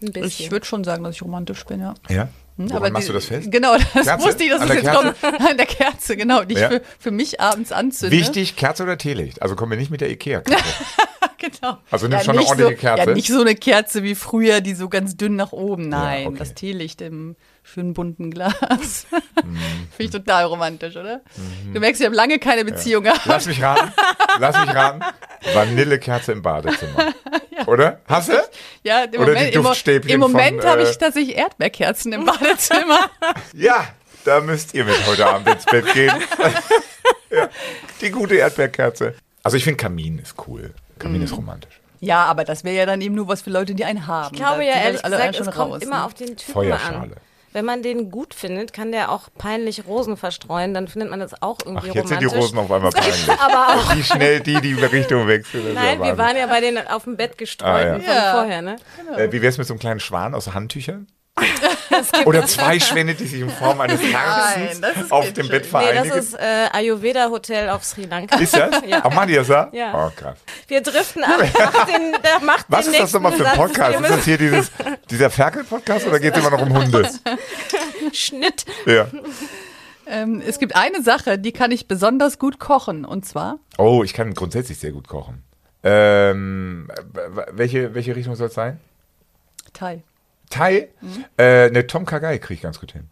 [0.01, 1.93] Ein Ich würde schon sagen, dass ich romantisch bin, ja.
[2.09, 2.29] Ja.
[2.57, 3.51] Woran machst die- du das fest?
[3.51, 4.25] Genau, das Kerze?
[4.25, 5.15] wusste ich, dass es jetzt kommt.
[5.23, 6.71] An der Kerze, genau, die Ja.
[6.71, 8.15] ich für, für mich abends anzünde.
[8.15, 9.41] Wichtig, Kerze oder Teelicht?
[9.41, 10.63] Also kommen wir nicht mit der Ikea-Kerze.
[11.37, 11.77] Genau.
[11.91, 13.09] Also nimm schon eine ordentliche so, Kerze.
[13.09, 15.89] Ja, nicht so eine Kerze wie früher, die so ganz dünn nach oben.
[15.89, 16.37] Nein, okay.
[16.39, 17.35] das Teelicht im
[17.65, 19.07] schönen bunten Glas.
[19.43, 19.57] Mhm.
[19.91, 21.21] Finde ich total romantisch, oder?
[21.73, 23.25] Du merkst, ich habe lange keine Beziehung gehabt.
[23.25, 23.91] Lass mich raten.
[24.39, 25.01] Lass mich raten.
[25.53, 27.13] Vanillekerze im Badezimmer.
[27.67, 28.01] Oder?
[28.07, 28.33] Hast du?
[28.83, 32.99] Ja, im Oder Moment, die Duftstäbchen im Moment habe äh, ich tatsächlich Erdbeerkerzen im Badezimmer.
[33.53, 33.87] Ja,
[34.25, 36.13] da müsst ihr mit heute Abend ins Bett gehen.
[37.31, 37.49] ja,
[38.01, 39.15] die gute Erdbeerkerze.
[39.43, 40.73] Also ich finde Kamin ist cool.
[40.99, 41.25] Kamin Mhm.
[41.25, 41.79] ist romantisch.
[42.01, 44.35] ja, aber das wäre ja dann eben nur was für Leute, die einen haben.
[44.35, 46.03] Ich glaube Da ja ehrlich alle gesagt, schon es kommt raus, immer ne?
[46.05, 46.97] auf den Typen Feuerschale.
[46.97, 47.13] an.
[47.55, 51.41] Wenn man den gut findet, kann der auch peinlich Rosen verstreuen, dann findet man das
[51.41, 52.43] auch Ach, irgendwie jetzt sind die romantisch.
[52.43, 53.29] Rosen auf einmal peinlich.
[53.29, 55.73] aber auch Wie schnell die die Richtung wechseln.
[55.73, 57.99] Nein, ja wir waren ja bei den auf dem Bett gestreuten Ah, ja.
[58.03, 58.31] von Ja.
[58.33, 58.75] vorher, ne?
[59.15, 61.07] Äh, wie wär's mit so einem kleinen Schwan aus Handtüchern?
[62.25, 66.09] Oder zwei Schwäne, die sich in Form eines Herzens Nein, auf dem Bett Nee, vereinigen.
[66.15, 68.37] das ist äh, Ayurveda Hotel auf Sri Lanka.
[68.37, 68.81] ist das?
[68.87, 69.03] Ja.
[69.03, 69.69] Auch machen die das da?
[69.73, 70.07] Ja.
[70.07, 70.37] Oh, krass.
[70.67, 71.39] Wir driften ab.
[71.39, 73.99] Macht den, der macht Was den ist das nochmal für ein Podcast?
[73.99, 74.71] Ist das hier dieses,
[75.09, 77.09] dieser Ferkel-Podcast oder geht es immer noch um Hunde?
[78.13, 78.65] Schnitt.
[78.85, 79.07] Ja.
[80.07, 83.03] Ähm, es gibt eine Sache, die kann ich besonders gut kochen.
[83.05, 85.43] Und zwar Oh, ich kann grundsätzlich sehr gut kochen.
[85.83, 86.89] Ähm,
[87.51, 88.79] welche, welche Richtung soll es sein?
[89.73, 90.03] Thai.
[90.49, 90.89] Thai?
[91.01, 91.25] Mhm.
[91.37, 93.09] Äh, eine Tom Kagai kriege ich ganz gut hin.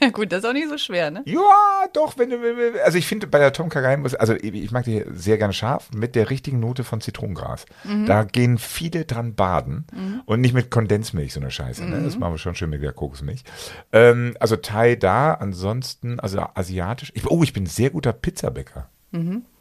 [0.00, 1.22] Ja, gut, das ist auch nicht so schwer, ne?
[1.26, 2.38] Ja, doch, wenn du,
[2.84, 5.90] also ich finde bei der Tom Kagai muss, also ich mag die sehr gerne scharf
[5.94, 7.66] mit der richtigen Note von Zitronengras.
[8.06, 9.86] Da gehen viele dran baden
[10.26, 11.84] und nicht mit Kondensmilch, so eine Scheiße.
[11.84, 12.02] Ne?
[12.02, 13.44] Das machen wir schon schön mit der Kokosmilch.
[13.92, 17.12] Ähm, also Thai da, ansonsten, also asiatisch.
[17.14, 18.88] Ich, oh, ich bin ein sehr guter Pizzabäcker.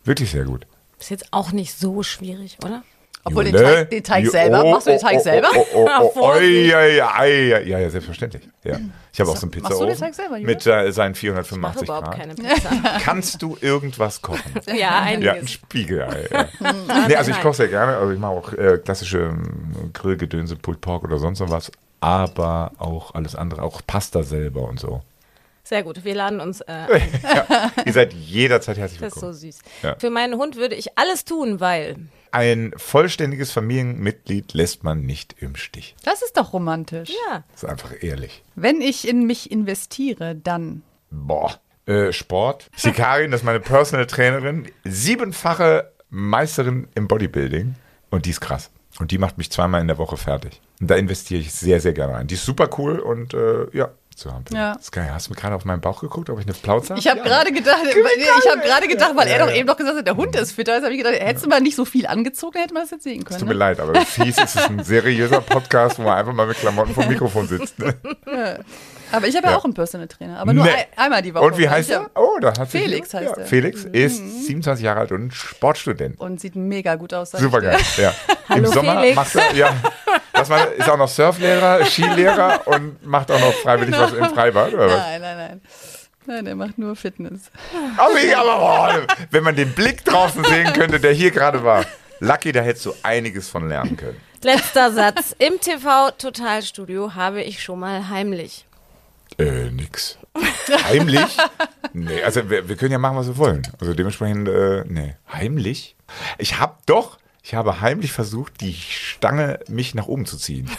[0.04, 0.66] Wirklich sehr gut.
[1.00, 2.84] Ist jetzt auch nicht so schwierig, oder?
[3.24, 3.56] Obwohl den?
[3.56, 5.48] Teig, den Teig selber, oh, machst du den oh, Teig oh, selber?
[5.56, 6.68] Oh, oh, oh, oh, oi.
[6.68, 8.44] Ja, ja, selbstverständlich.
[8.64, 8.80] Ja.
[9.14, 10.48] Ich habe auch so einen Machst du den Teig selber, Jule?
[10.48, 12.18] mit äh, seinen Ich mache 485 überhaupt Grad.
[12.18, 12.70] keine Pizza.
[13.04, 14.54] Kannst du irgendwas kochen?
[14.68, 15.52] ja, Ja, ein einiges.
[15.52, 16.28] Spiegelei.
[16.32, 16.48] Ja.
[17.08, 17.98] nee, also ich koche sehr gerne.
[17.98, 21.72] Also ich mache auch äh, klassische ähm, Grillgedönse, Pulled Pork oder sonst noch was.
[22.00, 25.02] Aber auch alles andere, auch Pasta selber und so.
[25.64, 27.02] Sehr gut, wir laden uns äh, ein.
[27.86, 29.40] Ihr seid jederzeit herzlich Das ist so willkommen.
[29.40, 29.60] süß.
[29.84, 29.96] Ja.
[30.00, 31.98] Für meinen Hund würde ich alles tun, weil
[32.32, 35.96] Ein vollständiges Familienmitglied lässt man nicht im Stich.
[36.04, 37.10] Das ist doch romantisch.
[37.30, 38.44] ja, Das ist einfach ehrlich.
[38.56, 40.82] Wenn ich in mich investiere, dann.
[41.10, 41.60] Boah.
[41.86, 42.70] Äh, Sport.
[42.76, 44.68] Sikarin, das ist meine Personal Trainerin.
[44.86, 47.76] Siebenfache Meisterin im Bodybuilding.
[48.10, 48.72] Und die ist krass.
[49.00, 50.62] Und die macht mich zweimal in der Woche fertig.
[50.80, 52.28] Und da investiere ich sehr, sehr gerne rein.
[52.28, 53.90] Die ist super cool und äh, ja,
[54.22, 54.46] zu haben.
[54.54, 54.74] Ja.
[54.74, 55.10] Das ist geil.
[55.14, 57.00] Hast du mir gerade auf meinen Bauch geguckt, ob ich eine Plauze habe?
[57.00, 60.08] Ich habe gerade gedacht, ich habe gerade gedacht, weil er doch eben noch gesagt hat,
[60.08, 60.74] der Hund ist fitter.
[60.74, 63.04] Also habe ich gedacht, hättest du mal nicht so viel angezogen, hätte man das jetzt
[63.04, 63.40] sehen können.
[63.40, 63.60] Tut mir Ne?
[63.60, 67.08] leid, aber fies ist es ein seriöser Podcast, wo man einfach mal mit Klamotten vom
[67.08, 67.78] Mikrofon sitzt.
[67.80, 67.94] Ne?
[69.14, 69.52] Aber ich habe ja.
[69.52, 69.58] Ja.
[69.58, 70.72] auch einen Personal Trainer, aber nur Nee.
[70.72, 71.44] ein, einmal die Woche.
[71.44, 72.10] Und wie heißt er?
[72.16, 73.44] Oh, da hat sich Felix heißt ja, er.
[73.44, 73.46] Mhm.
[73.46, 76.18] Felix ist 27 Jahre alt und Sportstudent.
[76.18, 77.32] Und sieht mega gut aus.
[77.32, 77.78] Super geil.
[77.98, 78.14] Ja.
[78.48, 79.16] Hallo, Im Sommer Felix.
[79.18, 79.74] macht er, ja,
[80.42, 84.74] was war, ist auch noch Surflehrer, Skilehrer und macht auch noch freiwillig was im Freibad
[84.74, 84.98] oder was?
[84.98, 85.62] Nein, nein, nein.
[86.28, 87.50] Nein, der macht nur Fitness.
[87.98, 91.84] Aber, ich- aber boah, wenn man den Blick draußen sehen könnte, der hier gerade war.
[92.20, 94.22] Lucky, da hättest du einiges von lernen können.
[94.44, 95.36] letzter Satz.
[95.40, 98.66] Im TV-Totalstudio habe ich schon mal heimlich.
[99.40, 100.18] Äh, nix.
[100.90, 101.38] Heimlich?
[101.94, 103.64] Nee, also wir, wir können ja machen, was wir wollen.
[103.80, 105.16] Also dementsprechend, äh, nee.
[105.34, 105.96] Heimlich?
[106.38, 110.70] Ich habe doch, ich habe heimlich versucht, die Stange mich nach oben zu ziehen.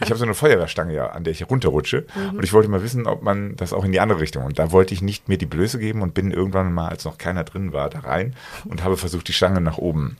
[0.00, 2.06] Ich habe so eine Feuerwehrstange ja, an der ich runterrutsche.
[2.32, 4.44] Und ich wollte mal wissen, ob man das auch in die andere Richtung.
[4.44, 7.18] Und da wollte ich nicht mir die Blöße geben und bin irgendwann mal, als noch
[7.18, 10.16] keiner drin war, da rein und habe versucht, die Stange nach oben.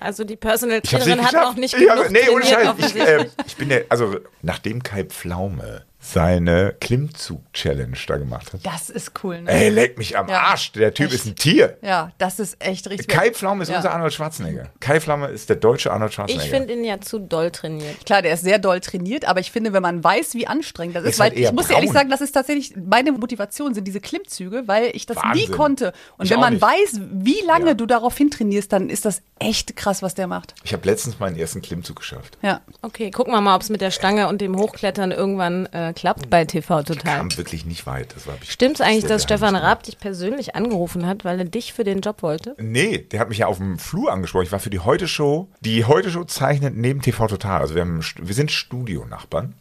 [0.00, 2.74] Also die Personal Trainerin hat noch nicht ich genug habe, Nee, ohne Scheiß.
[2.78, 8.60] Ich, äh, ich bin der, also nachdem Kai Pflaume seine Klimmzug-Challenge da gemacht hat.
[8.64, 9.50] Das ist cool, ne?
[9.50, 10.42] Ey, leck mich am Ja.
[10.42, 10.72] Arsch.
[10.72, 11.14] Der Typ Echt.
[11.16, 11.76] ist ein Tier.
[11.82, 13.08] Ja, das ist echt richtig.
[13.08, 13.76] Kai Pflaume ist Ja.
[13.78, 14.68] unser Arnold Schwarzenegger.
[14.80, 16.44] Kai Pflaume ist der deutsche Arnold Schwarzenegger.
[16.44, 18.06] ich finde ihn ja zu doll trainiert.
[18.06, 21.02] Klar, der ist sehr doll trainiert, aber ich finde, wenn man weiß, wie anstrengend das
[21.04, 23.84] ist, Ist halt weil ich muss dir ehrlich sagen, das ist tatsächlich meine Motivation, sind
[23.88, 25.50] diese Klimmzüge, weil ich das nie Wahnsinn.
[25.56, 25.92] konnte.
[26.16, 26.62] Und Ich wenn man nicht.
[26.62, 27.74] weiß, wie lange Ja.
[27.74, 30.54] du darauf hintrainierst, dann ist das echt krass, was der macht.
[30.62, 32.38] ich habe letztens meinen ersten Klimmzug geschafft.
[32.42, 32.60] Ja.
[32.82, 36.30] Okay, gucken wir mal, ob es mit der Stange und dem Hochklettern irgendwann äh, klappt
[36.30, 37.18] bei TV Total.
[37.18, 38.14] Kam wirklich nicht weit.
[38.14, 39.56] Das war hab ich Stimmt's eigentlich, dass Stefan.
[39.56, 42.54] Raab dich persönlich angerufen hat, weil er dich für den Job wollte?
[42.58, 44.44] Nee, der hat mich ja auf dem Flur angesprochen.
[44.44, 45.48] Ich war für die Heute-Show.
[45.60, 47.60] Die Heute-Show zeichnet neben TV Total.
[47.60, 49.54] Also wir, haben, wir sind Studionachbarn.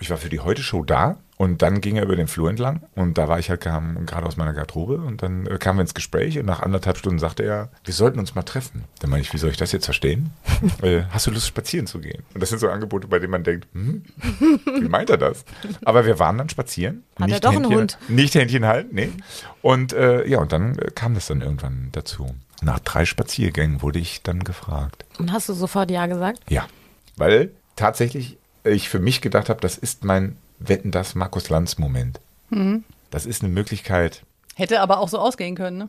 [0.00, 3.16] Ich war für die Heute-Show da und dann ging er über den Flur entlang und
[3.16, 5.94] da war ich halt kam, gerade aus meiner Garderobe und dann äh, kamen wir ins
[5.94, 8.84] Gespräch und nach anderthalb Stunden sagte er, wir sollten uns mal treffen.
[8.98, 10.32] Dann meine ich, wie soll ich das jetzt verstehen?
[10.82, 12.24] äh, hast du Lust, spazieren zu gehen?
[12.34, 14.04] Und das sind so Angebote, bei denen man denkt, hm,
[14.66, 15.46] wie meint er das?
[15.86, 17.04] Aber wir waren dann spazieren.
[17.18, 17.98] Hat er doch einen Händchen, Hund?
[18.08, 19.08] Nicht Händchen halten, nee.
[19.62, 22.34] Und äh, ja, und dann äh, kam das dann irgendwann dazu.
[22.60, 25.06] Nach drei Spaziergängen wurde ich dann gefragt.
[25.18, 26.40] Und hast du sofort Ja gesagt?
[26.50, 26.66] Ja,
[27.16, 32.20] weil tatsächlich ich für mich gedacht habe, das ist mein Wetten das Markus Lanz Moment.
[33.10, 34.22] Das ist eine Möglichkeit.
[34.54, 35.88] Hätte aber auch so ausgehen können, ne?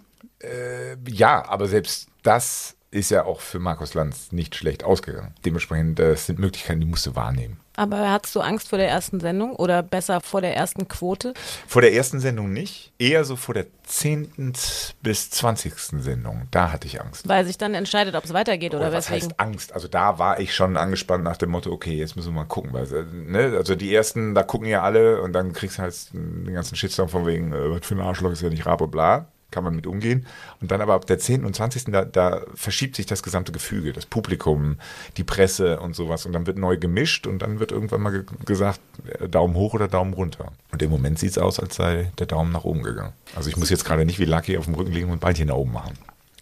[1.07, 5.33] Ja, aber selbst das ist ja auch für Markus Lanz nicht schlecht ausgegangen.
[5.45, 7.60] Dementsprechend, das sind Möglichkeiten, die musst du wahrnehmen.
[7.75, 11.33] Aber hattest du Angst vor der ersten Sendung oder besser vor der ersten Quote?
[11.67, 14.53] Vor der ersten Sendung nicht, eher so vor der 10.
[15.01, 15.73] bis 20.
[16.01, 16.47] Sendung.
[16.51, 17.27] Da hatte ich Angst.
[17.27, 19.29] Weil sich dann entscheidet, ob es weitergeht oder, Oder was weswegen.
[19.29, 19.73] heißt Angst?
[19.73, 22.73] Also da war ich schon angespannt nach dem Motto, okay, jetzt müssen wir mal gucken.
[22.73, 23.53] Weil, ne?
[23.57, 27.09] Also die ersten, da gucken ja alle und dann kriegst du halt den ganzen Shitstorm
[27.09, 29.27] von wegen, äh, was für ein Arschloch ist ja nicht Rabo, bla.
[29.51, 30.25] Kann man mit umgehen.
[30.61, 31.45] Und dann aber ab der 10.
[31.45, 31.85] und 20.
[31.85, 34.77] Da, da verschiebt sich das gesamte Gefüge, das Publikum,
[35.17, 36.25] die Presse und sowas.
[36.25, 38.79] Und dann wird neu gemischt und dann wird irgendwann mal ge gesagt,
[39.19, 40.51] äh, Daumen hoch oder Daumen runter.
[40.71, 43.13] Und im Moment sieht es aus, als sei der Daumen nach oben gegangen.
[43.35, 45.55] Also ich muss jetzt gerade nicht wie Lucky auf dem Rücken liegen und Beinchen nach
[45.55, 45.97] oben machen.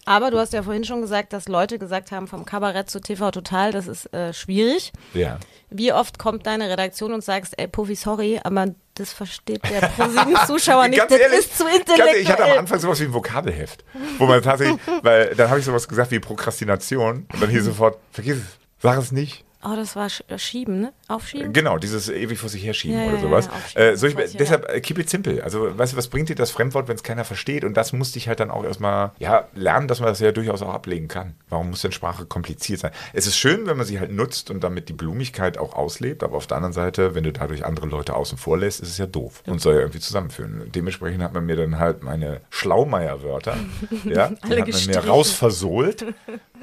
[0.10, 3.30] Aber du hast ja vorhin schon gesagt, dass Leute gesagt haben, vom Kabarett zu TV
[3.30, 4.92] Total, das ist äh, schwierig.
[5.14, 5.38] Ja.
[5.70, 10.88] Wie oft kommt deine Redaktion und sagst, ey Puffy, sorry, aber das versteht der ProSieben-Zuschauer
[10.90, 12.08] nicht, das ehrlich, ist zu intellektuell.
[12.08, 13.86] ehrlich, Ich hatte am Anfang sowas wie ein Vokabelheft,
[14.18, 18.00] wo man tatsächlich, weil dann habe ich sowas gesagt wie Prokrastination und dann hier sofort,
[18.12, 19.46] vergiss es, sag es nicht.
[19.64, 20.94] Oh, das war Sch Schieben, ne?
[21.08, 21.54] Aufschieben?
[21.54, 23.46] Genau, dieses ewig vor sich herschieben Ja, oder ja, sowas.
[23.46, 25.44] ja, aufschieben, äh, soll ich, deshalb äh, keep it simple.
[25.44, 27.64] Also, weißt du, was bringt dir das Fremdwort, wenn es keiner versteht?
[27.64, 30.62] Und das musste ich halt dann auch erstmal ja, lernen, dass man das ja durchaus
[30.62, 31.36] auch ablegen kann.
[31.50, 32.92] Warum muss denn Sprache kompliziert sein?
[33.14, 36.38] Es ist schön, wenn man sie halt nutzt und damit die Blumigkeit auch auslebt, aber
[36.38, 39.06] auf der anderen Seite, wenn du dadurch andere Leute außen vor lässt, ist es ja
[39.06, 40.72] doof und soll ja irgendwie zusammenführen.
[40.74, 43.58] Dementsprechend hat man mir dann halt meine Schlaumeier-Wörter,
[44.06, 46.06] ja, die hat man mir rausversohlt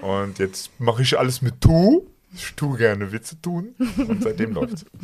[0.00, 2.06] und jetzt mache ich alles mit du.
[2.36, 3.74] Ich tue gerne Witze tun
[4.08, 4.84] und seitdem läuft's.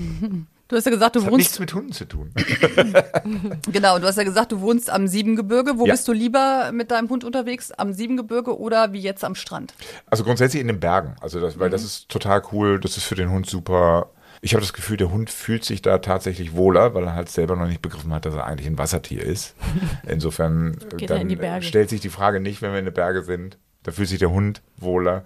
[0.69, 2.33] Du hast ja gesagt, du Das hat wohnst nichts mit Hunden zu tun.
[3.73, 5.79] Genau, du hast ja gesagt, du wohnst am Siebengebirge.
[5.79, 5.93] Wo Ja.
[5.93, 7.73] bist du lieber mit deinem Hund unterwegs?
[7.73, 9.75] Am Siebengebirge oder wie jetzt am Strand?
[10.07, 11.15] Also grundsätzlich in den Bergen.
[11.21, 12.81] Also das, weil das ist total cool.
[12.81, 14.11] Das ist für den Hund super.
[14.41, 17.55] Ich habe das Gefühl, der Hund fühlt sich da tatsächlich wohler, weil er halt selber
[17.55, 19.55] noch nicht begriffen hat, dass er eigentlich ein Wassertier ist.
[20.09, 23.59] Insofern er dann in stellt sich die Frage nicht, wenn wir in den Berge sind.
[23.83, 25.25] Da fühlt sich der Hund wohler.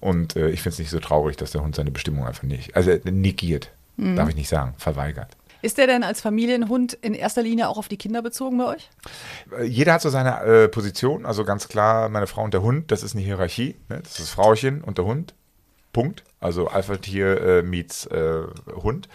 [0.00, 2.76] Und äh, ich finde es nicht so traurig, dass der Hund seine Bestimmung einfach nicht,
[2.76, 5.36] also negiert, darf ich nicht sagen, verweigert.
[5.60, 8.88] Ist der denn als Familienhund in erster Linie auch auf die Kinder bezogen bei euch?
[9.58, 12.92] Äh, Jeder hat so seine äh, Position, also ganz klar, meine Frau und der Hund,
[12.92, 14.00] das ist eine Hierarchie, ne?
[14.02, 15.34] das ist Frauchen und der Hund,
[15.92, 16.22] Punkt.
[16.38, 18.42] Also Alpha-Tier äh, meets äh,
[18.82, 19.08] Hund.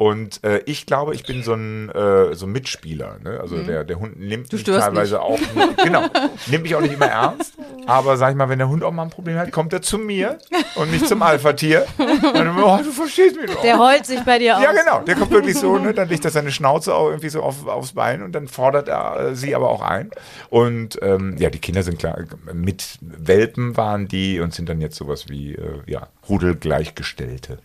[0.00, 3.18] Und äh, ich glaube, ich bin so ein, äh, so ein Mitspieler.
[3.22, 3.38] Ne?
[3.38, 5.38] Also der, der Hund nimmt mich teilweise auch,
[5.84, 6.04] genau,
[6.46, 7.52] nimmt mich auch nicht immer ernst.
[7.84, 9.98] Aber sag ich mal, wenn der Hund auch mal ein Problem hat, kommt er zu
[9.98, 10.38] mir
[10.76, 11.84] und nicht zum Alpha-Tier.
[11.98, 13.60] Oh, du verstehst mich doch.
[13.60, 14.62] Der heult sich bei dir aus.
[14.62, 15.00] Ja, genau.
[15.00, 17.92] Der kommt wirklich so, ne, dann legt er seine Schnauze auch irgendwie so auf, aufs
[17.92, 20.10] Bein und dann fordert er äh, sie aber auch ein.
[20.48, 22.16] Und ähm, ja, die Kinder sind klar,
[22.54, 27.58] mit Welpen waren die und sind dann jetzt sowas wie, äh, ja, Rudelgleichgestellte.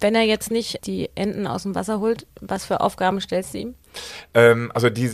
[0.00, 3.58] Wenn er jetzt nicht die Enten aus dem Wasser holt, was für Aufgaben stellst du
[3.58, 3.74] ihm?
[4.34, 5.10] Ähm, also die,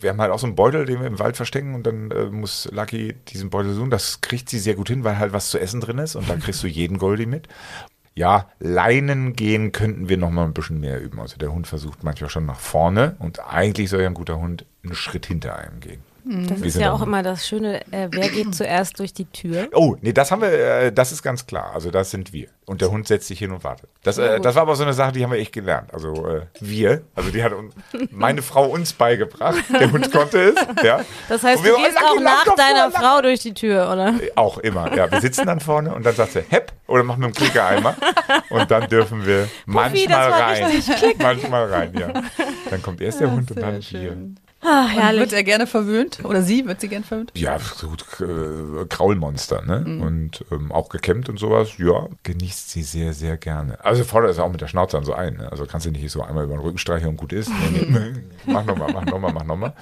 [0.00, 2.26] wir haben halt auch so einen Beutel, den wir im Wald verstecken und dann äh,
[2.26, 3.90] muss Lucky diesen Beutel suchen.
[3.90, 6.36] Das kriegt sie sehr gut hin, weil halt was zu essen drin ist und da
[6.36, 7.48] kriegst du jeden Goldi mit.
[8.14, 11.20] Ja, Leinen gehen könnten wir noch mal ein bisschen mehr üben.
[11.20, 14.66] Also der Hund versucht manchmal schon nach vorne und eigentlich soll ja ein guter Hund
[14.82, 16.02] einen Schritt hinter einem gehen.
[16.48, 19.68] Das Wir ist ja auch immer das Schöne, äh, wer geht zuerst durch die Tür?
[19.72, 21.70] Oh, nee, das haben wir, äh, das ist ganz klar.
[21.74, 22.48] Also das sind wir.
[22.66, 23.88] Und der Hund setzt sich hin und wartet.
[24.02, 25.92] Das, äh, das war aber so eine Sache, die haben wir echt gelernt.
[25.94, 27.72] Also äh, wir, also die hat un-
[28.10, 29.56] meine Frau uns beigebracht.
[29.80, 31.00] Der Hund konnte es, ja.
[31.30, 34.14] Das heißt, du gehst auch nach deiner vor, Frau durch die Tür, oder?
[34.34, 35.10] Auch immer, ja.
[35.10, 37.96] Wir sitzen dann vorne und dann sagt sie, hepp, oder machen mit dem Klickereimer.
[38.50, 40.66] Und dann dürfen wir manchmal war rein.
[41.18, 42.12] Manchmal rein, ja.
[42.68, 44.16] Dann kommt erst der Hund und dann wir.
[44.60, 45.20] Und herrlich.
[45.20, 46.24] wird er gerne verwöhnt?
[46.24, 46.66] Oder sie?
[46.66, 47.30] Wird sie gerne verwöhnt?
[47.34, 49.84] Ja, so gut, äh, Kraulmonster, ne?
[49.86, 50.02] Mhm.
[50.02, 53.82] Und ähm, auch gekämmt und sowas, ja, genießt sie sehr, sehr gerne.
[53.84, 55.50] Also fordert es auch mit der Schnauze dann so ein, ne?
[55.52, 57.48] Also kannst du nicht so einmal über den Rücken streicheln und gut ist.
[57.72, 58.22] Nee, nee.
[58.46, 59.72] mach nochmal, mach nochmal, mach nochmal.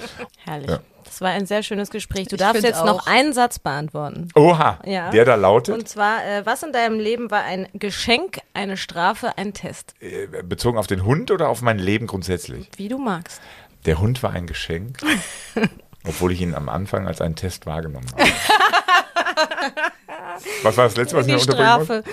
[0.44, 0.70] Herrlich.
[0.70, 0.80] Ja.
[1.04, 2.26] Das war ein sehr schönes Gespräch.
[2.28, 3.06] Du darfst find jetzt noch auch.
[3.06, 4.28] einen Satz beantworten.
[4.34, 5.10] Oha, Ja.
[5.10, 9.38] der da lautet, Und zwar, äh, was in deinem Leben war ein Geschenk, eine Strafe,
[9.38, 9.94] ein Test?
[10.00, 12.68] äh, bezogen auf den Hund oder auf mein Leben grundsätzlich?
[12.76, 13.40] Wie du magst.
[13.86, 14.98] Der Hund war ein Geschenk,
[16.04, 18.30] obwohl ich ihn am Anfang als einen Test wahrgenommen habe.
[20.62, 22.04] Was war das letzte, was ich Die mir unterbringen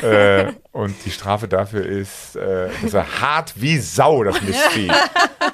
[0.00, 0.06] Strafe.
[0.06, 4.90] Äh, und die Strafe dafür ist, äh, dass er hart wie Sau, das Mistvieh.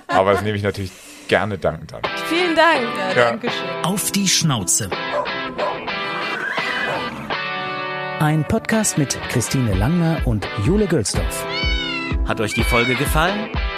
[0.09, 0.91] Aber das nehme ich natürlich
[1.29, 2.03] gerne dankend an.
[2.29, 3.17] Vielen Dank.
[3.17, 3.39] Ja.
[3.85, 4.91] Auf die Schnauze.
[8.19, 11.47] Ein Podcast mit Christine Langner und Jule Gülsdorf.
[12.27, 13.51] Hat euch die Folge gefallen?